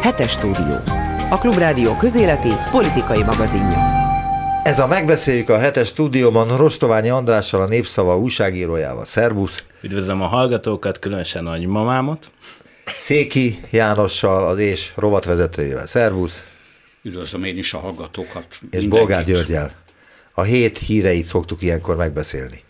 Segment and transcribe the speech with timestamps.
[0.00, 0.76] Hetes stúdió.
[1.30, 3.78] A Klubrádió közéleti politikai magazinja.
[4.64, 9.04] Ez a megbeszéljük a hetes stúdióban Rostoványi Andrással, a Népszava újságírójával.
[9.04, 9.64] Szerbusz!
[9.82, 12.30] Üdvözlöm a hallgatókat, különösen a mamámot.
[12.94, 15.86] Széki Jánossal, az és rovatvezetőjével.
[15.86, 16.44] Szervusz!
[17.02, 18.46] Üdvözlöm én is a hallgatókat.
[18.50, 18.88] És mindenkit.
[18.88, 19.72] Bolgár Györgyel.
[20.34, 22.62] A hét híreit szoktuk ilyenkor megbeszélni.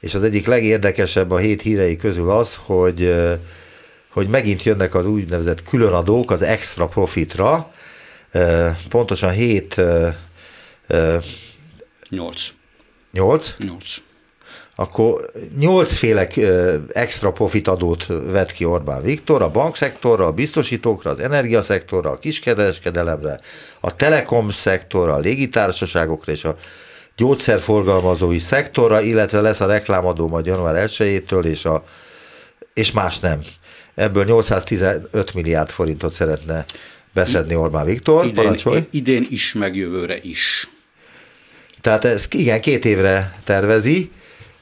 [0.00, 3.14] És az egyik legérdekesebb a hét hírei közül az, hogy,
[4.18, 7.72] hogy megint jönnek az úgynevezett különadók az extra profitra.
[8.88, 9.80] Pontosan hét...
[12.08, 12.42] Nyolc.
[13.12, 13.54] Nyolc?
[13.58, 13.96] Nyolc.
[14.74, 16.26] Akkor nyolcféle
[16.92, 23.38] extra profit adót vett ki Orbán Viktor, a bankszektorra, a biztosítókra, az energiaszektorra, a kiskereskedelemre,
[23.80, 26.56] a telekom szektorra, a légitársaságokra és a
[27.16, 31.84] gyógyszerforgalmazói szektorra, illetve lesz a reklámadó majd január 1-től, és, a,
[32.74, 33.40] és más nem.
[33.98, 36.64] Ebből 815 milliárd forintot szeretne
[37.14, 38.24] beszedni Orbán Viktor.
[38.24, 38.86] Idén, Parancsolj.
[38.90, 40.68] idén is, meg jövőre is.
[41.80, 44.10] Tehát ez igen, két évre tervezi,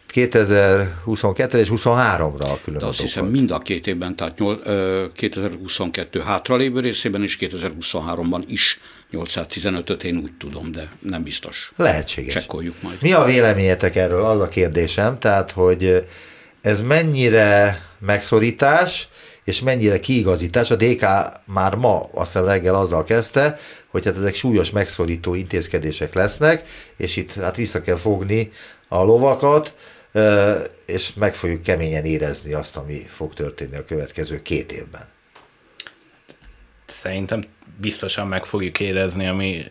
[0.07, 5.05] 2022 és 23-ra a külön De azt hiszem mind a két évben, tehát nyol, ö,
[5.15, 8.79] 2022 hátralévő részében és 2023-ban is
[9.13, 11.73] 815-öt én úgy tudom, de nem biztos.
[11.77, 12.33] Lehetséges.
[12.33, 12.97] Csekkoljuk majd.
[13.01, 14.25] Mi a véleményetek erről?
[14.25, 16.05] Az a kérdésem, tehát, hogy
[16.61, 19.09] ez mennyire megszorítás,
[19.45, 20.71] és mennyire kiigazítás.
[20.71, 21.07] A DK
[21.45, 27.17] már ma, azt hiszem reggel azzal kezdte, hogy hát ezek súlyos megszorító intézkedések lesznek, és
[27.17, 28.51] itt hát vissza kell fogni
[28.89, 29.75] a lovakat,
[30.87, 35.09] és meg fogjuk keményen érezni azt, ami fog történni a következő két évben.
[37.01, 37.45] Szerintem
[37.81, 39.65] biztosan meg fogjuk érezni, ami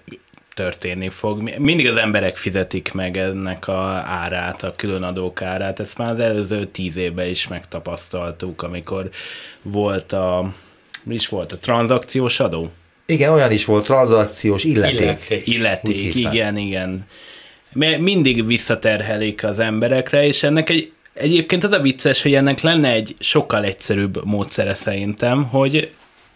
[0.55, 1.51] történni fog.
[1.57, 5.79] Mindig az emberek fizetik meg ennek a árát, a különadók árát.
[5.79, 9.09] Ezt már az előző tíz évben is megtapasztaltuk, amikor
[9.61, 10.53] volt a,
[11.03, 12.71] mi is volt, a tranzakciós adó?
[13.05, 14.99] Igen, olyan is volt, tranzakciós illeték.
[15.01, 17.07] Illeték, illeték igen, igen.
[17.99, 23.15] Mindig visszaterhelik az emberekre, és ennek egy, egyébként az a vicces, hogy ennek lenne egy
[23.19, 25.91] sokkal egyszerűbb módszere szerintem, hogy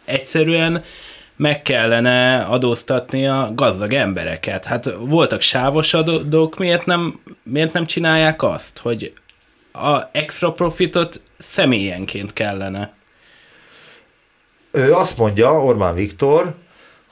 [0.06, 0.84] egyszerűen
[1.40, 4.66] meg kellene adóztatni a gazdag embereket.
[4.66, 9.14] Hát voltak sávos adók, miért nem, miért nem csinálják azt, hogy
[9.74, 12.94] a extra profitot személyenként kellene?
[14.72, 16.56] Ő azt mondja, Orbán Viktor,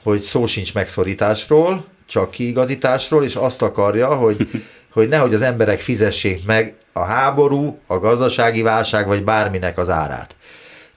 [0.02, 4.48] hogy szó sincs megszorításról, csak kiigazításról, és azt akarja, hogy,
[4.92, 10.36] hogy nehogy az emberek fizessék meg a háború, a gazdasági válság, vagy bárminek az árát.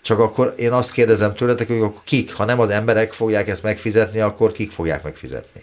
[0.02, 3.64] Csak akkor én azt kérdezem tőletek, hogy akkor kik, ha nem az emberek fogják ezt
[3.64, 5.62] megfizetni, akkor kik fogják megfizetni?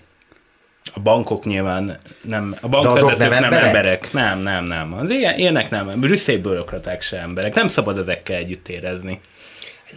[0.95, 3.67] A bankok nyilván nem, a bankvezetők nem, nem emberek?
[3.67, 4.13] emberek.
[4.13, 4.95] Nem, nem, nem.
[4.95, 6.01] Az ilyen, ilyenek nem.
[6.01, 7.55] Brüsszél bürokraták se emberek.
[7.55, 9.21] Nem szabad ezekkel együtt érezni.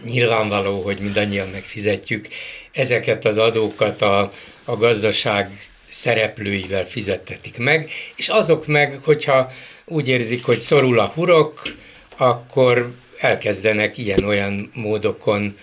[0.04, 2.28] Nyilvánvaló, hogy mindannyian megfizetjük
[2.72, 4.30] ezeket az adókat a,
[4.64, 5.50] a gazdaság
[5.88, 9.50] szereplőivel fizettetik meg, és azok meg, hogyha
[9.84, 11.62] úgy érzik, hogy szorul a hurok,
[12.16, 12.92] akkor
[13.22, 15.58] elkezdenek ilyen-olyan módokon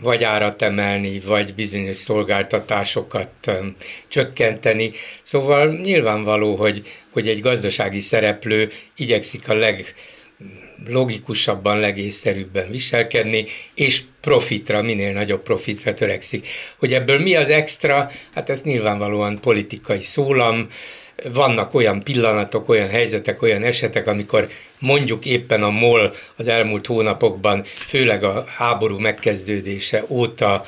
[0.00, 3.76] vagy árat emelni, vagy bizonyos szolgáltatásokat um,
[4.08, 4.90] csökkenteni.
[5.22, 9.94] Szóval nyilvánvaló, hogy, hogy egy gazdasági szereplő igyekszik a leg
[10.88, 16.46] logikusabban, legészszerűbben viselkedni, és profitra, minél nagyobb profitra törekszik.
[16.78, 20.68] Hogy ebből mi az extra, hát ez nyilvánvalóan politikai szólam,
[21.32, 24.48] vannak olyan pillanatok, olyan helyzetek, olyan esetek, amikor
[24.82, 30.64] mondjuk éppen a MOL az elmúlt hónapokban, főleg a háború megkezdődése óta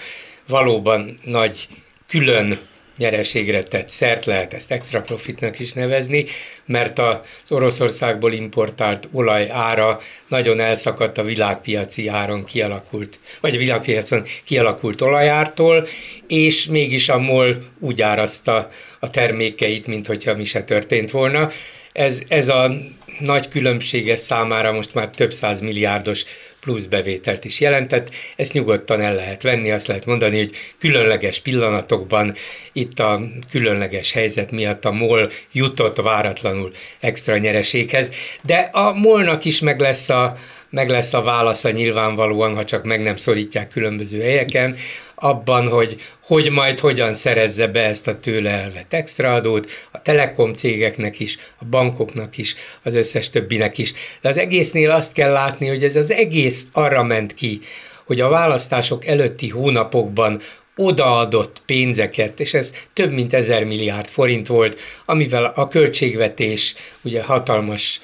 [0.47, 1.69] valóban nagy
[2.08, 2.58] külön
[2.97, 6.25] nyereségre tett szert, lehet ezt extra profitnak is nevezni,
[6.66, 14.25] mert az Oroszországból importált olaj ára nagyon elszakadt a világpiaci áron kialakult, vagy a világpiacon
[14.44, 15.86] kialakult olajártól,
[16.28, 18.70] és mégis a MOL úgy árazta
[19.00, 21.50] a termékeit, mint hogyha mi se történt volna.
[21.92, 22.70] Ez, ez a
[23.19, 26.25] nagy különbsége számára most már több száz milliárdos
[26.60, 28.08] plusz bevételt is jelentett.
[28.36, 32.34] Ezt nyugodtan el lehet venni, azt lehet mondani, hogy különleges pillanatokban
[32.72, 33.20] itt a
[33.50, 38.11] különleges helyzet miatt a MOL jutott váratlanul extra nyereséghez,
[38.43, 40.37] de a MOL-nak is meg lesz a,
[40.70, 44.76] meg lesz a válasza nyilvánvalóan, ha csak meg nem szorítják különböző helyeken,
[45.25, 51.21] abban, hogy hogy majd hogyan szerezze be ezt a tőle elvett extraadót, a telekom cégeknek
[51.21, 53.93] is, a bankoknak is, az összes többinek is.
[54.21, 57.61] De az egésznél azt kell látni, hogy ez az egész arra ment ki,
[58.06, 60.41] hogy a választások előtti hónapokban
[60.76, 68.00] odaadott pénzeket, és ez több mint ezer milliárd forint volt, amivel a költségvetés ugye hatalmas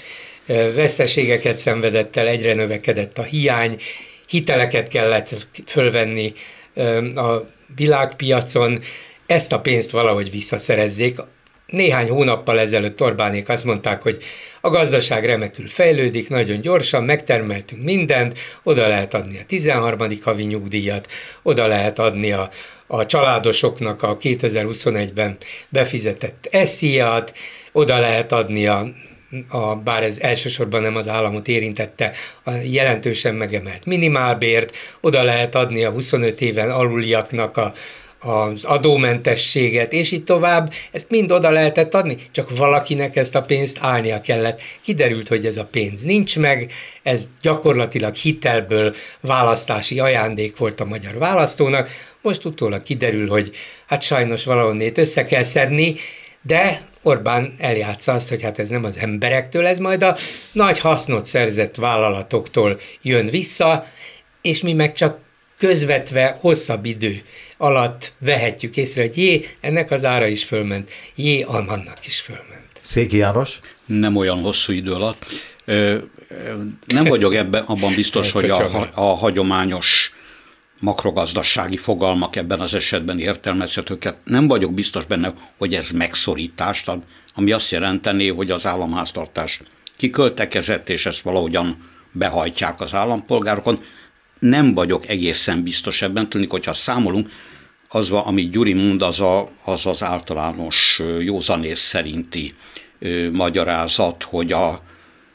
[0.75, 3.77] veszteségeket szenvedett el, egyre növekedett a hiány,
[4.27, 6.33] hiteleket kellett fölvenni
[7.17, 8.81] a világpiacon,
[9.27, 11.19] ezt a pénzt valahogy visszaszerezzék.
[11.67, 14.23] Néhány hónappal ezelőtt Orbánék azt mondták, hogy
[14.61, 19.99] a gazdaság remekül fejlődik, nagyon gyorsan, megtermeltünk mindent, oda lehet adni a 13.
[20.23, 21.09] havi nyugdíjat,
[21.43, 22.51] oda lehet adni a,
[22.87, 25.37] a családosoknak a 2021-ben
[25.69, 27.35] befizetett esziat,
[27.73, 28.87] oda lehet adni a
[29.49, 32.13] a, bár ez elsősorban nem az államot érintette,
[32.45, 37.73] a jelentősen megemelt minimálbért, oda lehet adni a 25 éven aluliaknak a,
[38.21, 43.79] az adómentességet, és így tovább, ezt mind oda lehetett adni, csak valakinek ezt a pénzt
[43.81, 44.61] állnia kellett.
[44.83, 46.73] Kiderült, hogy ez a pénz nincs meg,
[47.03, 51.89] ez gyakorlatilag hitelből választási ajándék volt a magyar választónak,
[52.23, 53.51] most utólag kiderül, hogy
[53.87, 55.95] hát sajnos valahonnét össze kell szedni,
[56.43, 60.17] de Orbán eljátsza azt, hogy hát ez nem az emberektől, ez majd a
[60.53, 63.87] nagy hasznot szerzett vállalatoktól jön vissza,
[64.43, 65.19] és mi meg csak
[65.59, 67.23] közvetve hosszabb idő
[67.57, 72.69] alatt vehetjük észre, hogy jé, ennek az ára is fölment, jé, annak is fölment.
[72.81, 73.59] Széki János?
[73.87, 75.25] Nem olyan hosszú idő alatt.
[76.87, 80.13] Nem vagyok ebben abban biztos, hogy a, a hagyományos
[80.81, 84.17] makrogazdasági fogalmak ebben az esetben értelmezhetőket.
[84.25, 87.03] Nem vagyok biztos benne, hogy ez megszorítást ad,
[87.35, 89.61] ami azt jelenteni, hogy az államháztartás
[89.97, 93.79] kiköltekezett, és ezt valahogyan behajtják az állampolgárokon.
[94.39, 97.31] Nem vagyok egészen biztos ebben, tűnik, hogyha számolunk,
[97.89, 102.55] az, amit Gyuri mond, az, a, az az általános józanész szerinti
[102.99, 104.83] ö, magyarázat, hogy a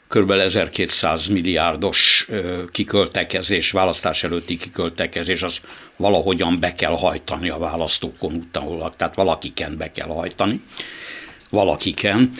[0.08, 0.30] kb.
[0.30, 2.28] 1200 milliárdos
[2.70, 5.60] kiköltekezés, választás előtti kiköltekezés, az
[5.96, 10.60] valahogyan be kell hajtani a választókon utánulag, tehát valakiken be kell hajtani,
[11.50, 12.32] valakiken,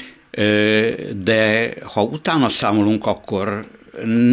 [1.15, 3.67] de ha utána számolunk, akkor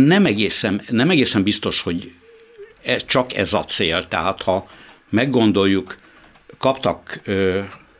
[0.05, 2.11] nem egészen, nem egészen biztos, hogy
[2.83, 4.69] ez, csak ez a cél, tehát ha
[5.09, 5.95] meggondoljuk,
[6.57, 7.21] kaptak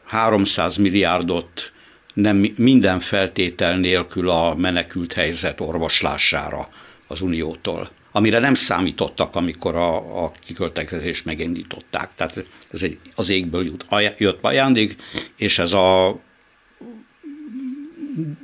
[0.06, 1.73] 300 milliárdot
[2.14, 6.68] nem minden feltétel nélkül a menekült helyzet orvoslására
[7.08, 12.10] az Uniótól, amire nem számítottak, amikor a, a kiköltekezést megindították.
[12.16, 13.86] Tehát ez egy, az égből jut,
[14.18, 14.96] jött ajándék,
[15.36, 16.20] és ez a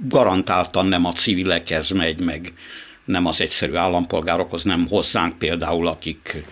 [0.08, 2.54] garantáltan nem a civilekhez megy, meg
[3.06, 6.44] nem az egyszerű állampolgárokhoz, nem hozzánk például, akik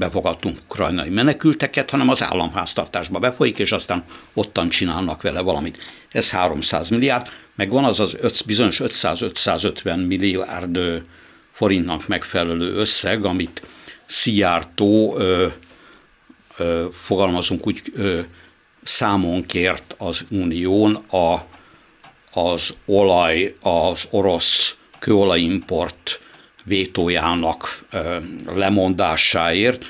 [0.00, 4.04] befogadtunk ukrajnai menekülteket, hanem az államháztartásba befolyik, és aztán
[4.34, 5.78] ottan csinálnak vele valamit.
[6.10, 10.78] Ez 300 milliárd, meg van az az öt, bizonyos 500-550 milliárd
[11.52, 13.62] forintnak megfelelő összeg, amit
[14.06, 15.46] Szijjártó ö,
[16.56, 18.20] ö, fogalmazunk úgy ö,
[18.82, 21.36] számon kért az Unión a,
[22.32, 26.20] az olaj, az orosz kőolajimport
[26.64, 27.84] vétójának
[28.54, 29.86] lemondásáért,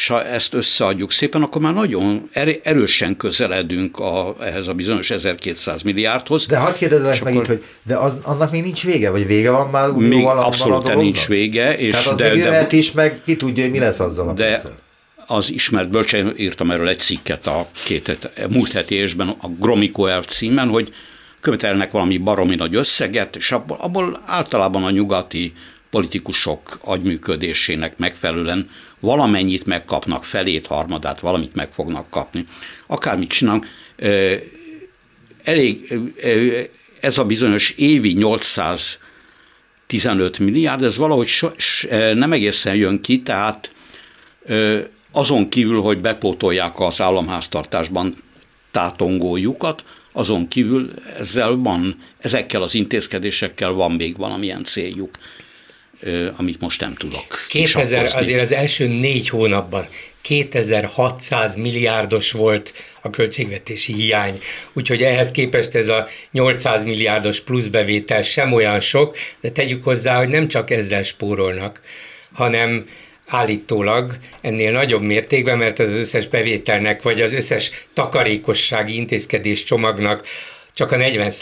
[0.00, 2.30] és ha ezt összeadjuk szépen, akkor már nagyon
[2.62, 6.46] erősen közeledünk a, ehhez a bizonyos 1200 milliárdhoz.
[6.46, 7.44] De hadd kérdezzenek meg akkor...
[7.44, 9.90] itt, hogy de az, annak még nincs vége, vagy vége van már?
[9.90, 11.78] Még abszolút nincs vége.
[11.78, 14.32] És Tehát az de, még de, is, meg ki tudja, hogy mi lesz azzal a
[14.32, 14.78] de, pénzzel.
[15.26, 20.06] az ismert bölcsen írtam erről egy cikket a két het, múlt heti évben a Gromiko
[20.06, 20.92] elv címen, hogy
[21.40, 25.52] követelnek valami baromi nagy összeget, és abból, abból általában a nyugati
[25.90, 28.70] politikusok agyműködésének megfelelően
[29.00, 32.46] valamennyit megkapnak, felét, harmadát, valamit meg fognak kapni.
[32.86, 33.66] Akármit csinálunk,
[35.42, 35.98] elég,
[37.00, 41.48] ez a bizonyos évi 815 milliárd, ez valahogy so,
[42.14, 43.72] nem egészen jön ki, tehát
[45.12, 48.12] azon kívül, hogy bepótolják az államháztartásban
[48.70, 55.10] tátongójukat, azon kívül ezzel van, ezekkel az intézkedésekkel van még valamilyen céljuk
[56.36, 57.46] amit most nem tudok.
[57.48, 59.86] 2000, azért az első négy hónapban
[60.22, 64.38] 2600 milliárdos volt a költségvetési hiány,
[64.72, 70.28] úgyhogy ehhez képest ez a 800 milliárdos pluszbevétel sem olyan sok, de tegyük hozzá, hogy
[70.28, 71.80] nem csak ezzel spórolnak,
[72.32, 72.88] hanem
[73.26, 80.26] állítólag ennél nagyobb mértékben, mert az összes bevételnek, vagy az összes takarékossági intézkedés csomagnak
[80.80, 81.32] csak a 40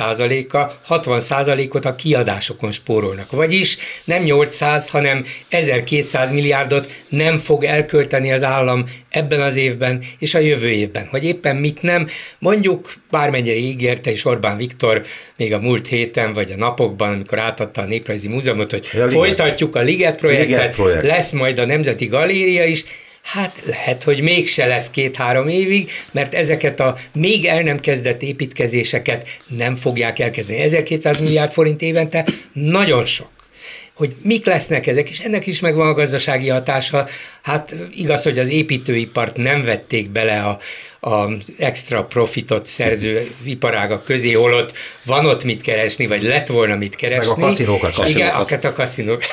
[0.53, 3.31] a 60 ot a kiadásokon spórolnak.
[3.31, 10.35] Vagyis nem 800, hanem 1200 milliárdot nem fog elkölteni az állam ebben az évben és
[10.35, 11.07] a jövő évben.
[11.11, 15.03] Hogy éppen mit nem, mondjuk bármennyire ígérte is Orbán Viktor
[15.37, 19.77] még a múlt héten vagy a napokban, amikor átadta a Néprajzi Múzeumot, hogy a folytatjuk
[19.77, 21.07] a Liget projektet, Liget projekt.
[21.07, 22.85] lesz majd a Nemzeti Galéria is,
[23.33, 29.29] Hát lehet, hogy mégse lesz két-három évig, mert ezeket a még el nem kezdett építkezéseket
[29.47, 30.59] nem fogják elkezdeni.
[30.59, 33.29] 1200 milliárd forint évente nagyon sok
[33.99, 37.07] hogy mik lesznek ezek, és ennek is megvan a gazdasági hatása.
[37.49, 40.59] Hát igaz, hogy az építőipart nem vették bele a,
[41.01, 44.73] az extra profitot szerző iparágak közé, holott
[45.05, 47.33] van ott mit keresni, vagy lett volna mit keresni.
[47.37, 48.09] Meg a kaszinókat.
[48.09, 49.25] Igen, a, a kaszinók.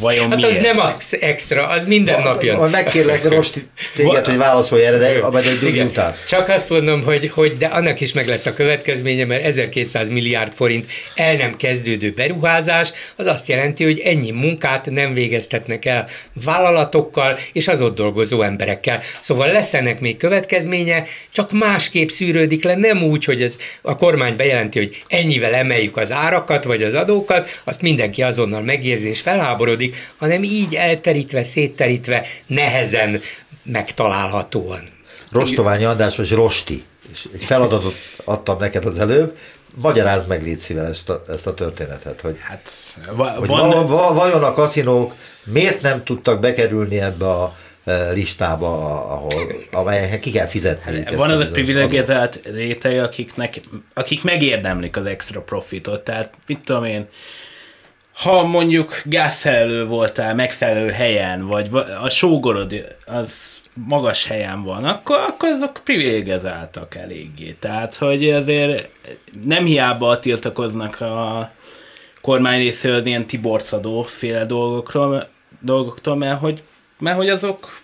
[0.00, 0.56] Vajon hát miért?
[0.56, 2.70] az nem az extra, az minden nap jön.
[2.70, 6.16] Megkérlek Rosti téged, hogy válaszolj erre, de abban egy után.
[6.26, 10.52] Csak azt mondom, hogy, hogy de annak is meg lesz a következménye, mert 1200 milliárd
[10.52, 16.06] forint el nem kezdődő beruházás, az azt jelenti, hogy ennyi munkát nem végeztetnek el
[16.44, 19.00] vállalatokkal és az ott dolgozó emberekkel.
[19.20, 24.36] Szóval lesz ennek még következménye, csak másképp szűrődik le, nem úgy, hogy ez a kormány
[24.36, 29.96] bejelenti, hogy ennyivel emeljük az árakat vagy az adókat, azt mindenki azonnal megérzi és felháborodik,
[30.16, 33.20] hanem így elterítve, szétterítve, nehezen
[33.64, 34.88] megtalálhatóan.
[35.30, 37.94] Rostoványi András, vagy Rosti, és egy feladatot
[38.24, 39.36] adtam neked az előbb,
[39.74, 42.70] magyarázd meg légy szíves ezt a, ezt a történetet, hogy, hát,
[43.12, 44.14] va- hogy van...
[44.14, 45.14] vajon a kaszinók
[45.52, 47.56] miért nem tudtak bekerülni ebbe a
[48.12, 51.16] listába, ahol, amelyeknek ki kell fizetni.
[51.16, 53.60] Van az a privilegizált réteg, akiknek,
[53.94, 56.00] akik megérdemlik az extra profitot.
[56.04, 57.08] Tehát mit tudom én,
[58.12, 61.70] ha mondjuk gázszerelő voltál megfelelő helyen, vagy
[62.02, 67.56] a sógorod az magas helyen van, akkor, akkor azok privilegizáltak eléggé.
[67.58, 68.88] Tehát, hogy azért
[69.44, 71.50] nem hiába tiltakoznak a
[72.20, 75.28] kormány részéről ilyen tiborcadó féle dolgokról,
[75.60, 76.62] dolgoktól, mert hogy
[77.00, 77.80] mert hogy azok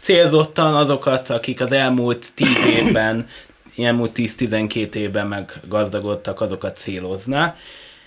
[0.00, 3.28] célzottan azokat, akik az elmúlt tíz évben,
[3.76, 7.56] elmúlt 10-12 évben meggazdagodtak, azokat célozná.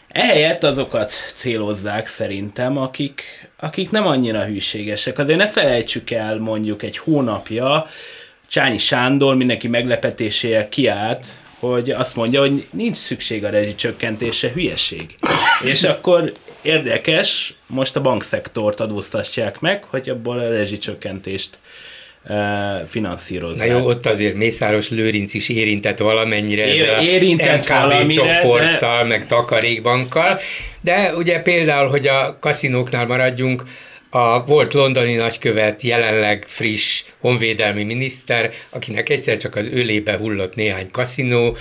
[0.07, 5.19] Ehelyett azokat célozzák szerintem, akik, akik nem annyira hűségesek.
[5.19, 7.87] Azért ne felejtsük el mondjuk egy hónapja,
[8.47, 11.25] Csányi Sándor mindenki meglepetésével kiállt,
[11.59, 15.15] hogy azt mondja, hogy nincs szükség a rezsicsökkentése, hülyeség.
[15.63, 21.57] És akkor érdekes, most a bankszektort adóztatják meg, hogy abból a rezsicsökkentést
[22.87, 23.67] finanszírozni.
[23.67, 29.01] Na jó, ott azért Mészáros Lőrinc is érintett valamennyire Ér, ezzel érintett MKB valamire, csoporttal,
[29.01, 29.07] de...
[29.07, 30.39] meg takarékbankkal,
[30.81, 33.63] de ugye például, hogy a kaszinóknál maradjunk,
[34.09, 40.91] a volt londoni nagykövet, jelenleg friss honvédelmi miniszter, akinek egyszer csak az ölébe hullott néhány
[40.91, 41.57] kaszinó,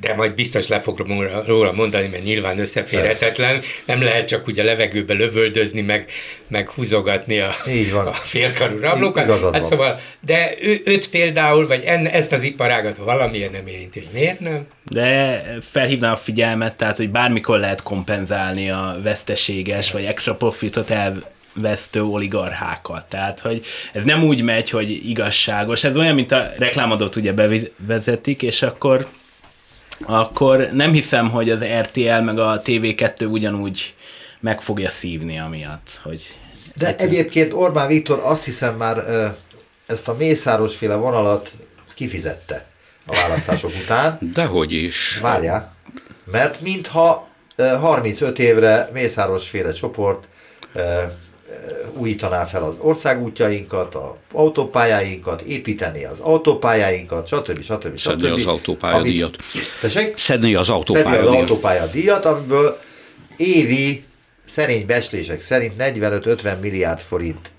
[0.00, 1.06] de majd biztos le fog
[1.46, 3.60] róla mondani, mert nyilván összeférhetetlen.
[3.84, 6.10] Nem lehet csak úgy a levegőbe lövöldözni, meg,
[6.48, 8.06] meg húzogatni a, Így van.
[8.06, 9.52] a félkarú rablókat.
[9.52, 14.08] Hát szóval, de ő, őt például, vagy en, ezt az iparágat valamiért nem érinti, hogy
[14.12, 14.66] miért nem?
[14.84, 21.34] De felhívnám a figyelmet, tehát, hogy bármikor lehet kompenzálni a veszteséges, vagy extra profitot el,
[21.54, 23.04] vesztő oligarchákat.
[23.08, 25.84] Tehát, hogy ez nem úgy megy, hogy igazságos.
[25.84, 29.06] Ez olyan, mint a reklámadót ugye bevezetik, és akkor
[30.04, 33.94] akkor nem hiszem, hogy az RTL meg a TV2 ugyanúgy
[34.40, 36.38] meg fogja szívni amiatt, hogy...
[36.74, 37.08] De egyszer...
[37.08, 39.04] egyébként Orbán Viktor azt hiszem már
[39.86, 41.52] ezt a Mészáros féle vonalat
[41.94, 42.66] kifizette
[43.06, 44.18] a választások után.
[44.34, 45.18] Dehogy is.
[45.22, 45.74] Várjál,
[46.24, 50.28] mert mintha 35 évre Mészáros féle csoport
[51.92, 57.62] újítaná fel az országútjainkat, az autópályáinkat, építeni az autópályáinkat, stb.
[57.62, 57.98] stb.
[57.98, 58.32] Szedni stb.
[58.32, 59.36] az autópályadíjat.
[59.80, 60.16] Tessék?
[60.16, 61.22] Szedni az autópályadíjat.
[61.22, 62.78] Szedni az autópályadíjat, amiből
[63.36, 64.04] évi
[64.46, 67.50] szerény beslések szerint 45-50 milliárd forint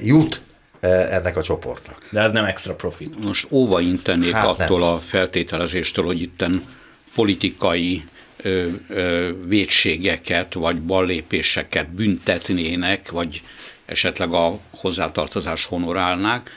[0.00, 0.42] jut
[0.80, 2.08] ennek a csoportnak.
[2.10, 3.24] De ez nem extra profit.
[3.24, 4.88] Most óva intenék hát attól nem.
[4.88, 6.64] a feltételezéstől, hogy itten
[7.14, 8.04] politikai
[8.42, 13.42] ö, ö, védségeket vagy ballépéseket büntetnének, vagy
[13.86, 16.50] esetleg a hozzátartozás honorálnák,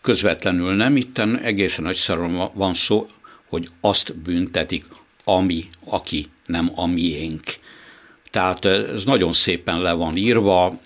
[0.00, 3.08] közvetlenül nem, itten egészen egyszerűen van szó,
[3.48, 4.84] hogy azt büntetik,
[5.24, 7.42] ami, aki nem a miénk.
[8.30, 10.80] Tehát ez nagyon szépen le van írva,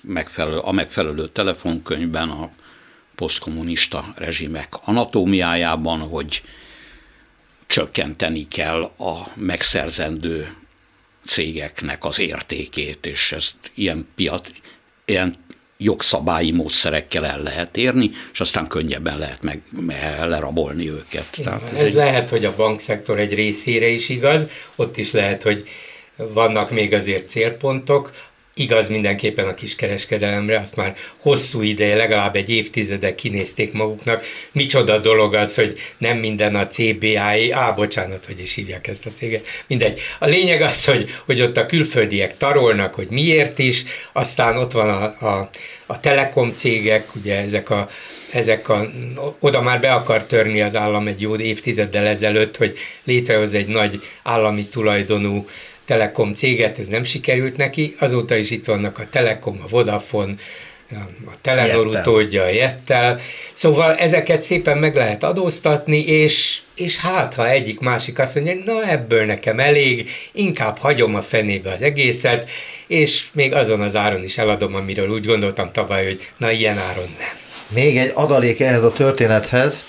[0.00, 2.50] megfelelő, a megfelelő telefonkönyvben, a
[3.14, 6.42] posztkommunista rezsimek anatómiájában, hogy
[7.66, 10.54] csökkenteni kell a megszerzendő
[11.26, 14.48] cégeknek az értékét, és ezt ilyen piac,
[15.04, 15.36] ilyen
[15.78, 19.62] jogszabályi módszerekkel el lehet érni, és aztán könnyebben lehet meg,
[20.20, 21.28] lerabolni őket.
[21.42, 21.94] Tehát ez, ez egy...
[21.94, 24.46] lehet, hogy a bankszektor egy részére is igaz,
[24.76, 25.68] ott is lehet, hogy
[26.16, 28.12] vannak még azért célpontok,
[28.58, 34.24] igaz mindenképpen a kiskereskedelemre, azt már hosszú ideje, legalább egy évtizede kinézték maguknak.
[34.52, 39.10] Micsoda dolog az, hogy nem minden a CBI, á, bocsánat, hogy is hívják ezt a
[39.10, 40.00] céget, mindegy.
[40.18, 44.88] A lényeg az, hogy, hogy ott a külföldiek tarolnak, hogy miért is, aztán ott van
[44.88, 45.50] a, a,
[45.86, 47.90] a telekom cégek, ugye ezek a
[48.32, 48.86] ezek a,
[49.40, 54.00] oda már be akar törni az állam egy jó évtizeddel ezelőtt, hogy létrehoz egy nagy
[54.22, 55.46] állami tulajdonú
[55.86, 60.34] Telekom céget, ez nem sikerült neki, azóta is itt vannak a Telekom, a Vodafone,
[61.26, 63.20] a Telenor utódja, a Jettel.
[63.52, 68.90] Szóval ezeket szépen meg lehet adóztatni, és, és hát, ha egyik másik azt mondja, na
[68.90, 72.50] ebből nekem elég, inkább hagyom a fenébe az egészet,
[72.86, 77.14] és még azon az áron is eladom, amiről úgy gondoltam tavaly, hogy na ilyen áron
[77.18, 77.36] nem.
[77.68, 79.84] Még egy adalék ehhez a történethez.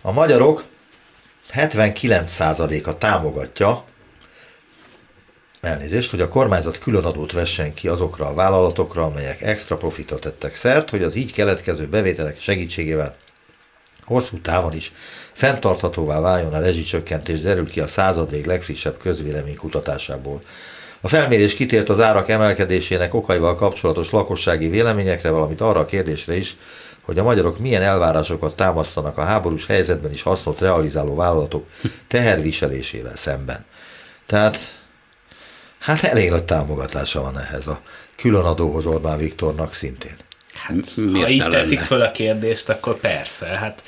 [0.00, 0.64] A magyarok
[1.54, 3.84] 79%-a támogatja
[5.60, 10.90] elnézést, hogy a kormányzat különadót vessen ki azokra a vállalatokra, amelyek extra profitot tettek szert,
[10.90, 13.16] hogy az így keletkező bevételek segítségével
[14.04, 14.92] hosszú távon is
[15.32, 20.42] fenntarthatóvá váljon a rezsicsökkentés, derül ki a századvég legfrissebb közvélemény kutatásából.
[21.00, 26.56] A felmérés kitért az árak emelkedésének okaival kapcsolatos lakossági véleményekre, valamint arra a kérdésre is,
[27.02, 31.66] hogy a magyarok milyen elvárásokat támasztanak a háborús helyzetben is hasznot realizáló vállalatok
[32.08, 33.64] teherviselésével szemben.
[34.26, 34.56] Tehát
[35.78, 37.80] hát elég nagy támogatása van ehhez a
[38.16, 40.16] különadóhoz Orbán Viktornak szintén.
[40.54, 40.74] Hát,
[41.12, 43.46] ha így teszik föl a kérdést, akkor persze.
[43.46, 43.82] Hát,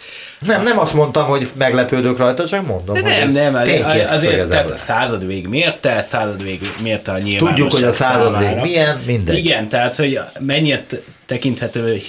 [0.46, 4.10] nem, nem azt mondtam, hogy meglepődök rajta, csak mondom, de hogy nem, ez nem, azért,
[4.10, 9.36] azért tehát a századvég mérte, századvég mérte a nyilvánosság Tudjuk, hogy a századvég milyen, mindegy.
[9.36, 10.84] Igen, tehát, hogy mennyire
[11.26, 12.00] tekinthető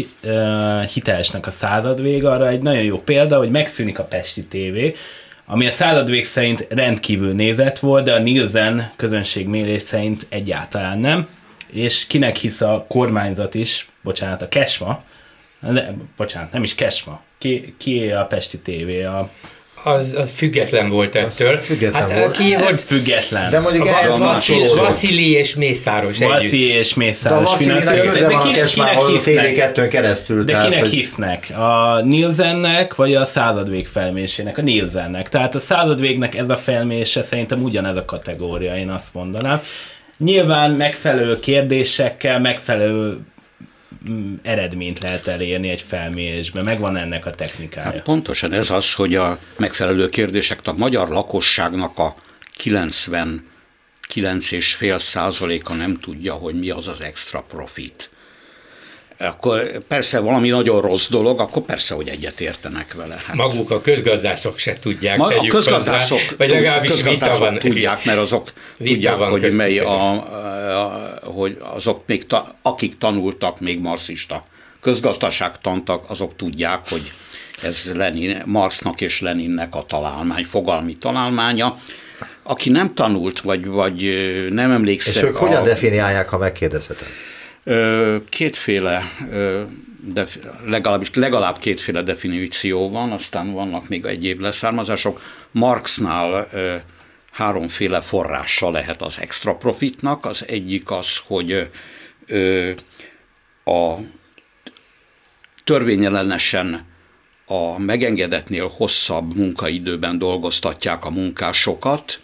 [0.94, 5.00] hitelesnek a századvég, arra egy nagyon jó példa, hogy megszűnik a Pesti TV,
[5.46, 11.28] ami a századvég szerint rendkívül nézett volt, de a Nielsen közönségmérés szerint egyáltalán nem,
[11.74, 15.04] és kinek hisz a kormányzat is, bocsánat, a Kesma,
[15.60, 19.30] de, bocsánat, nem is Kesma, ki, ki a Pesti TV, a
[19.86, 21.56] az, az független volt ettől.
[21.56, 22.38] Az független hát volt.
[22.38, 23.50] ki volt független.
[23.50, 27.44] De mondjuk ehhez Vasili, Vasili és Mészáros Vasili és Mészáros.
[27.44, 30.44] De a Vasilinek köze van a Kesmához a TV2 keresztül.
[30.44, 30.90] De tehát, kinek hogy...
[30.90, 31.50] hisznek?
[31.50, 34.58] A Nielsennek, vagy a századvég felmésének?
[34.58, 35.30] A Nielsennek.
[35.30, 39.62] Tehát a századvégnek ez a felmése szerintem ugyanez a kategória, én azt mondanám.
[40.18, 43.20] Nyilván megfelelő kérdésekkel, megfelelő
[44.10, 47.88] mm, eredményt lehet elérni egy felmérésben, megvan ennek a technikája.
[47.88, 52.16] Hát pontosan ez az, hogy a megfelelő kérdések a magyar lakosságnak a
[52.64, 58.12] 99,5 százaléka nem tudja, hogy mi az az extra profit
[59.18, 63.22] akkor persze valami nagyon rossz dolog, akkor persze, hogy egyet értenek vele.
[63.26, 63.36] Hát.
[63.36, 67.58] Maguk a közgazdászok se tudják, Ma, a közgazdászok, hozzá, vagy legalábbis vita van.
[67.58, 73.60] tudják, mert azok tudják, van hogy, mely a, a, hogy azok még, ta, akik tanultak,
[73.60, 74.46] még marxista
[74.82, 77.12] közgazdaságtantak, azok tudják, hogy
[77.62, 81.78] ez Lenin, Marxnak és Leninnek a találmány, fogalmi találmánya.
[82.44, 84.10] Aki nem tanult, vagy, vagy
[84.50, 85.16] nem emlékszik.
[85.16, 87.08] És ők a, hogyan definiálják, ha megkérdezhetem?
[88.30, 89.04] Kétféle,
[90.66, 95.22] legalábbis legalább kétféle definíció van, aztán vannak még egyéb leszármazások.
[95.52, 96.48] Marxnál
[97.32, 100.26] háromféle forrása lehet az extra profitnak.
[100.26, 101.70] Az egyik az, hogy
[103.66, 103.94] a
[105.64, 106.86] törvényellenesen
[107.46, 112.22] a megengedetnél hosszabb munkaidőben dolgoztatják a munkásokat,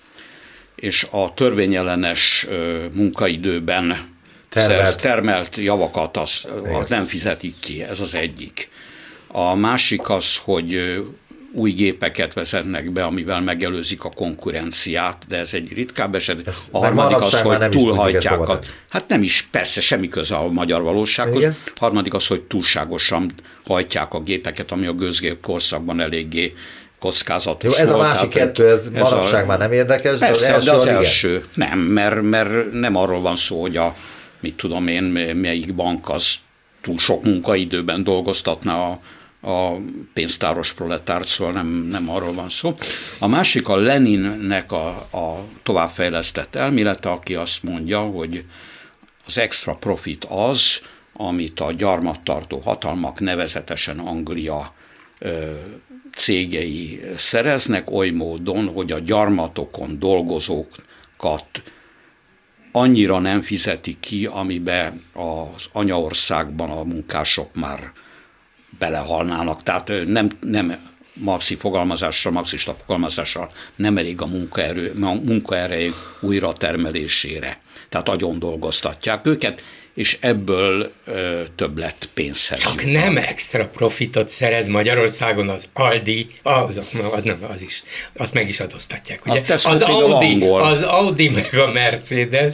[0.75, 2.47] és a törvényellenes
[2.93, 4.17] munkaidőben
[4.49, 8.69] termelt, termelt javakat az, az nem fizetik ki, ez az egyik.
[9.27, 10.99] A másik az, hogy
[11.51, 16.47] új gépeket vezetnek be, amivel megelőzik a konkurenciát, de ez egy ritkább eset.
[16.47, 18.39] Ez a harmadik az, hogy túlhajtják.
[18.39, 18.59] A,
[18.89, 21.41] hát nem is, persze, semmi köze a magyar valósághoz.
[21.41, 21.55] Igen.
[21.65, 23.31] A harmadik az, hogy túlságosan
[23.65, 26.53] hajtják a gépeket, ami a gőzgép korszakban eléggé
[26.99, 30.53] kockázatos Jó, ez volt, a másik kettő, ez manapság a, már nem érdekes, persze, de
[30.53, 31.43] az első, de az, az első igen.
[31.53, 33.95] nem, mert, mert nem arról van szó, hogy a
[34.39, 35.03] mit tudom én,
[35.35, 36.35] melyik bank az
[36.81, 38.99] túl sok munkaidőben dolgoztatná a,
[39.51, 39.77] a
[40.13, 42.75] pénztáros proletárt, szóval nem, nem arról van szó.
[43.19, 48.45] A másik a Leninnek a, a továbbfejlesztett elmélete, aki azt mondja, hogy
[49.25, 50.81] az extra profit az,
[51.13, 54.73] amit a gyarmattartó hatalmak, nevezetesen Anglia
[55.19, 55.53] ö,
[56.15, 61.61] cégei szereznek oly módon, hogy a gyarmatokon dolgozókat
[62.71, 67.91] annyira nem fizetik ki, amibe az anyaországban a munkások már
[68.79, 69.63] belehalnának.
[69.63, 77.61] Tehát nem, nem marxi fogalmazással, marxista fogalmazással nem elég a munkaerő, munkaerő újra termelésére.
[77.89, 79.63] Tehát agyon dolgoztatják őket,
[79.99, 83.03] és ebből ö, többlet pénzhez Csak jutnak.
[83.03, 86.79] nem extra profitot szerez Magyarországon az Aldi, az,
[87.11, 87.83] az nem, az is,
[88.17, 89.43] azt meg is adóztatják, ugye?
[89.63, 92.53] Az Audi, az Audi meg a Mercedes,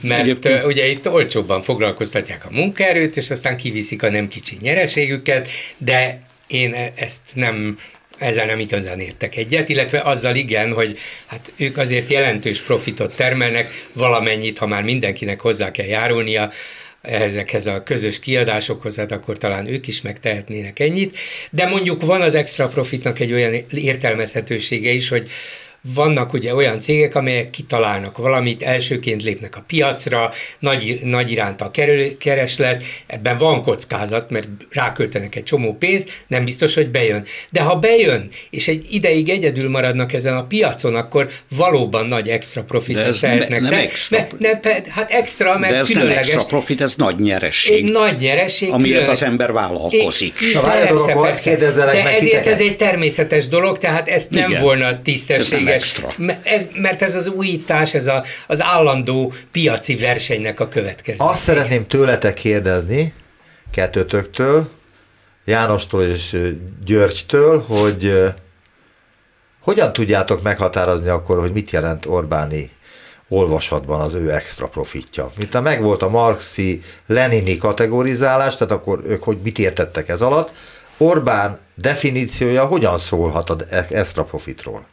[0.00, 0.64] mert Egyébként...
[0.64, 5.48] ugye itt olcsóbban foglalkoztatják a munkaerőt, és aztán kiviszik a nem kicsi nyereségüket,
[5.78, 7.78] de én e- ezt nem
[8.18, 13.86] ezzel nem igazán értek egyet, illetve azzal igen, hogy hát ők azért jelentős profitot termelnek,
[13.92, 16.50] valamennyit, ha már mindenkinek hozzá kell járulnia,
[17.02, 21.18] ezekhez a közös kiadásokhoz, hát akkor talán ők is megtehetnének ennyit,
[21.50, 25.28] de mondjuk van az extra profitnak egy olyan értelmezhetősége is, hogy
[25.94, 31.70] vannak ugye olyan cégek, amelyek kitalálnak valamit, elsőként lépnek a piacra, nagy, nagy iránt a
[32.18, 37.24] kereslet, ebben van kockázat, mert ráköltenek egy csomó pénzt, nem biztos, hogy bejön.
[37.50, 42.62] De ha bejön, és egy ideig egyedül maradnak ezen a piacon, akkor valóban nagy extra
[42.62, 43.60] profitot tehetnek.
[43.60, 44.26] Nem, nem extra.
[44.38, 46.26] Ne, ne, hát extra, mert De ez különleges.
[46.26, 47.84] nem extra profit, ez nagy nyeresség.
[47.84, 48.70] Egy nagy nyeresség.
[48.70, 49.10] Amiért külön...
[49.10, 50.34] az ember vállalkozik.
[50.40, 51.56] É, persze, persze.
[51.56, 54.62] De ezért ez egy természetes dolog, tehát ezt nem Igen.
[54.62, 56.08] volna tisztességes extra.
[56.42, 61.16] Ez, mert ez az újítás, ez a, az állandó piaci versenynek a következő.
[61.18, 63.12] Azt szeretném tőletek kérdezni,
[63.70, 64.68] kettőtöktől,
[65.44, 66.36] Jánostól és
[66.84, 68.24] Györgytől, hogy
[69.60, 72.70] hogyan tudjátok meghatározni akkor, hogy mit jelent Orbáni
[73.28, 75.30] olvasatban az ő extra profitja.
[75.36, 80.52] Mint a megvolt a marxi lenini kategorizálás, tehát akkor ők hogy mit értettek ez alatt,
[80.98, 84.86] Orbán definíciója hogyan szólhat az extra profitról?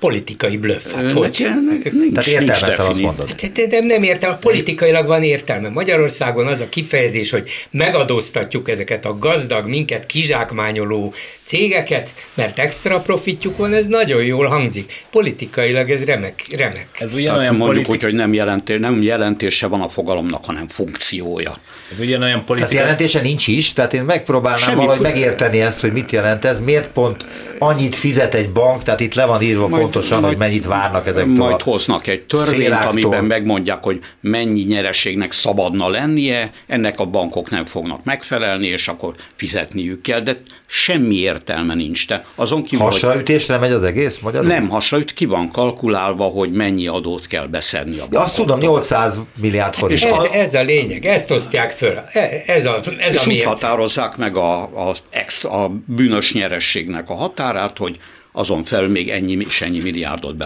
[0.00, 0.92] Politikai blöff.
[0.92, 1.48] Hát, hogy?
[1.92, 3.34] Nincs, Tehát értelmetlen azt mondod.
[3.54, 5.68] De, de nem értem, politikailag van értelme.
[5.68, 13.56] Magyarországon az a kifejezés, hogy megadóztatjuk ezeket a gazdag, minket kizsákmányoló cégeket, mert extra profitjuk
[13.56, 15.04] van, ez nagyon jól hangzik.
[15.10, 16.42] Politikailag ez remek.
[16.56, 16.86] remek.
[16.92, 17.92] Ez ugyanolyan mondjuk politik...
[17.92, 21.60] úgy, hogy nem, jelenté, nem jelentése van a fogalomnak, hanem funkciója.
[21.92, 22.74] Ez ugyanolyan politikai...
[22.74, 26.60] Tehát jelentése nincs is, tehát én megpróbálnám Semmi valahogy megérteni ezt, hogy mit jelent ez,
[26.60, 27.24] miért pont
[27.58, 31.06] annyit fizet egy bank, tehát itt le van írva majd, pontosan, majd, hogy mennyit várnak
[31.06, 32.90] ezektől Majd hoznak egy törvényt, széráktól.
[32.90, 39.14] amiben megmondják, hogy mennyi nyereségnek szabadna lennie, ennek a bankok nem fognak megfelelni, és akkor
[39.36, 42.06] fizetniük kell, de semmi értelme nincs.
[42.06, 44.44] De azon kívül, hasraütésre megy az egész magyar?
[44.44, 49.18] Nem hasraüt, ki van kalkulálva, hogy mennyi adót kell beszedni a ja, Azt tudom, 800
[49.40, 50.02] milliárd forint.
[50.02, 51.94] Ez, ez a lényeg, ezt osztják föl.
[52.12, 57.10] E, ez a, ez és a úgy határozzák meg a, a, extra, a bűnös nyerességnek
[57.10, 57.98] a határát, hogy
[58.32, 60.36] azon felül még ennyi ennyi milliárdot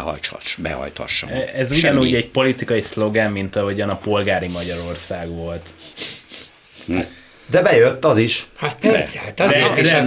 [0.58, 1.30] behajthasson.
[1.30, 5.68] E, ez ugyanúgy egy politikai szlogán, mint ahogyan a polgári Magyarország volt.
[6.86, 6.98] Hm.
[7.46, 8.46] De bejött az is.
[8.56, 10.06] Hát persze, hát azért is rem,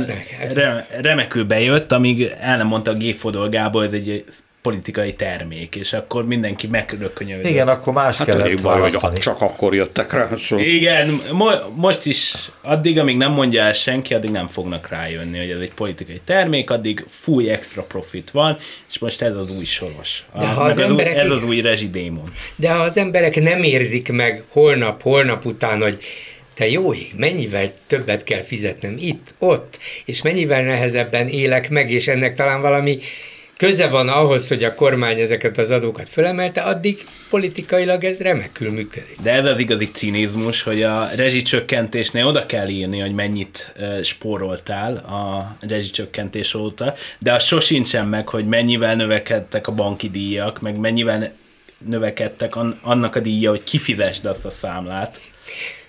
[0.54, 3.16] rem, remekül bejött, amíg el nem mondta a G.
[3.16, 4.26] Fodor Gábor, ez egy
[4.62, 7.46] politikai termék, és akkor mindenki megrökönyödött.
[7.46, 10.30] Igen, akkor más hát kellett baj, hogy csak akkor jöttek rá.
[10.36, 10.65] Szóval.
[10.65, 15.50] Igen, mo- most is addig, amíg nem mondja el senki, addig nem fognak rájönni, hogy
[15.50, 18.58] ez egy politikai termék, addig fúj extra profit van,
[18.89, 20.26] és most ez az új soros.
[20.39, 22.34] De ha az, emberek, új, ez az új rezsidémon.
[22.56, 25.98] De ha az emberek nem érzik meg holnap, holnap után, hogy
[26.54, 32.08] te jó ég, mennyivel többet kell fizetnem itt, ott, és mennyivel nehezebben élek meg, és
[32.08, 33.00] ennek talán valami
[33.58, 39.17] köze van ahhoz, hogy a kormány ezeket az adókat fölemelte, addig politikailag ez remekül működik.
[39.22, 45.56] De ez az igazi cinizmus, hogy a rezsicsökkentésnél oda kell írni, hogy mennyit spóroltál a
[45.67, 51.32] rezsicsökkentés óta, de az sosincsen meg, hogy mennyivel növekedtek a banki díjak, meg mennyivel
[51.86, 55.20] növekedtek annak a díja, hogy kifizesd azt a számlát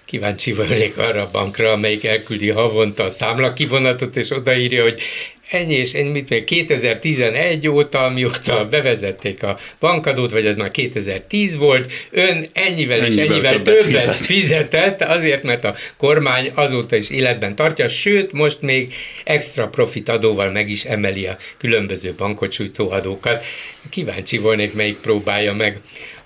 [0.09, 5.03] kíváncsi vagyok arra a bankra, amelyik elküldi havonta a számla kivonatot, és odaírja, hogy
[5.51, 11.57] ennyi és ennyi, mit még 2011 óta, amióta bevezették a bankadót, vagy ez már 2010
[11.57, 14.15] volt, ön ennyivel, ennyivel és ennyivel többet, többet fizet.
[14.15, 18.95] fizetett, azért, mert a kormány azóta is életben tartja, sőt, most még
[19.25, 23.45] extra profit adóval meg is emeli a különböző bankot sújtó adókat.
[23.91, 25.81] Kíváncsi volnék, melyik próbálja meg.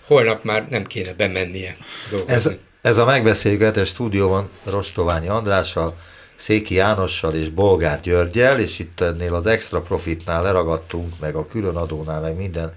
[0.07, 1.77] Holnap már nem kéne bemennie
[2.11, 2.35] dolgozni.
[2.35, 2.51] Ez,
[2.83, 5.97] ez a megbeszélgetés stúdióban Rostoványi Andrással,
[6.37, 12.21] Széki Jánossal és Bolgár Györgyel, és itt ennél az extra profitnál leragadtunk, meg a különadónál,
[12.21, 12.75] meg minden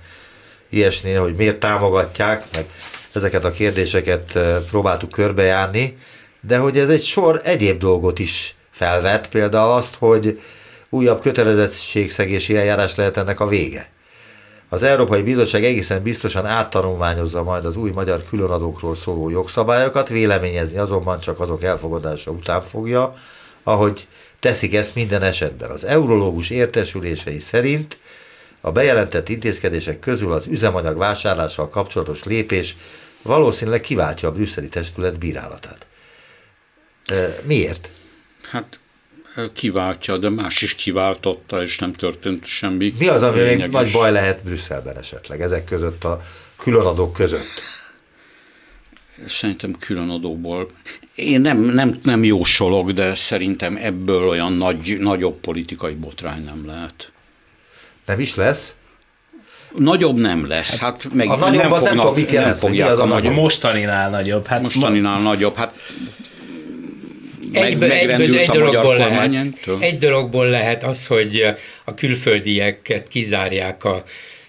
[0.70, 2.70] ilyesnél, hogy miért támogatják, meg
[3.14, 5.98] ezeket a kérdéseket eh, próbáltuk körbejárni,
[6.42, 10.42] de hogy ez egy sor egyéb dolgot is felvet, például azt, hogy
[10.90, 13.90] újabb kötelezettségszegési eljárás lehet ennek a vége.
[14.70, 21.20] Az Európai Bizottság egészen biztosan áttanulmányozza majd az új magyar különadókról szóló jogszabályokat, véleményezni azonban
[21.20, 23.14] csak azok elfogadása után fogja,
[23.64, 24.08] ahogy
[24.40, 25.70] teszik ezt minden esetben.
[25.70, 27.98] Az eurológus értesülései szerint
[28.62, 32.76] a bejelentett intézkedések közül az üzemanyag vásárlással kapcsolatos lépés
[33.22, 35.86] valószínűleg kiváltja a brüsszeli testület bírálatát.
[37.44, 37.90] Miért?
[38.52, 38.80] Hát
[39.54, 42.94] kiváltja, de más is kiváltotta, és nem történt semmi.
[42.98, 46.22] Mi az, ami még nagy baj lehet Brüsszelben esetleg, ezek között a
[46.58, 47.62] különadók között?
[49.26, 50.68] Szerintem külön adóból.
[51.16, 57.12] Én nem, nem, nem jósolok, de szerintem ebből olyan nagy, nagyobb politikai botrány nem lehet.
[58.06, 58.76] Nem is lesz?
[59.76, 60.80] Nagyobb nem lesz.
[60.80, 63.34] Hát meg a nem, fognak, nem, tudom, mit jelent, nem fogják az a, a nagyobb.
[63.34, 64.46] Mostaninál nagyobb.
[64.46, 65.30] Hát mostaninál ma...
[65.30, 65.56] nagyobb.
[65.56, 65.74] Hát
[67.56, 69.32] egy, meg, egy, egy, egy, dologból lehet,
[69.80, 71.48] egy dologból lehet az, hogy
[71.86, 74.04] a külföldieket kizárják a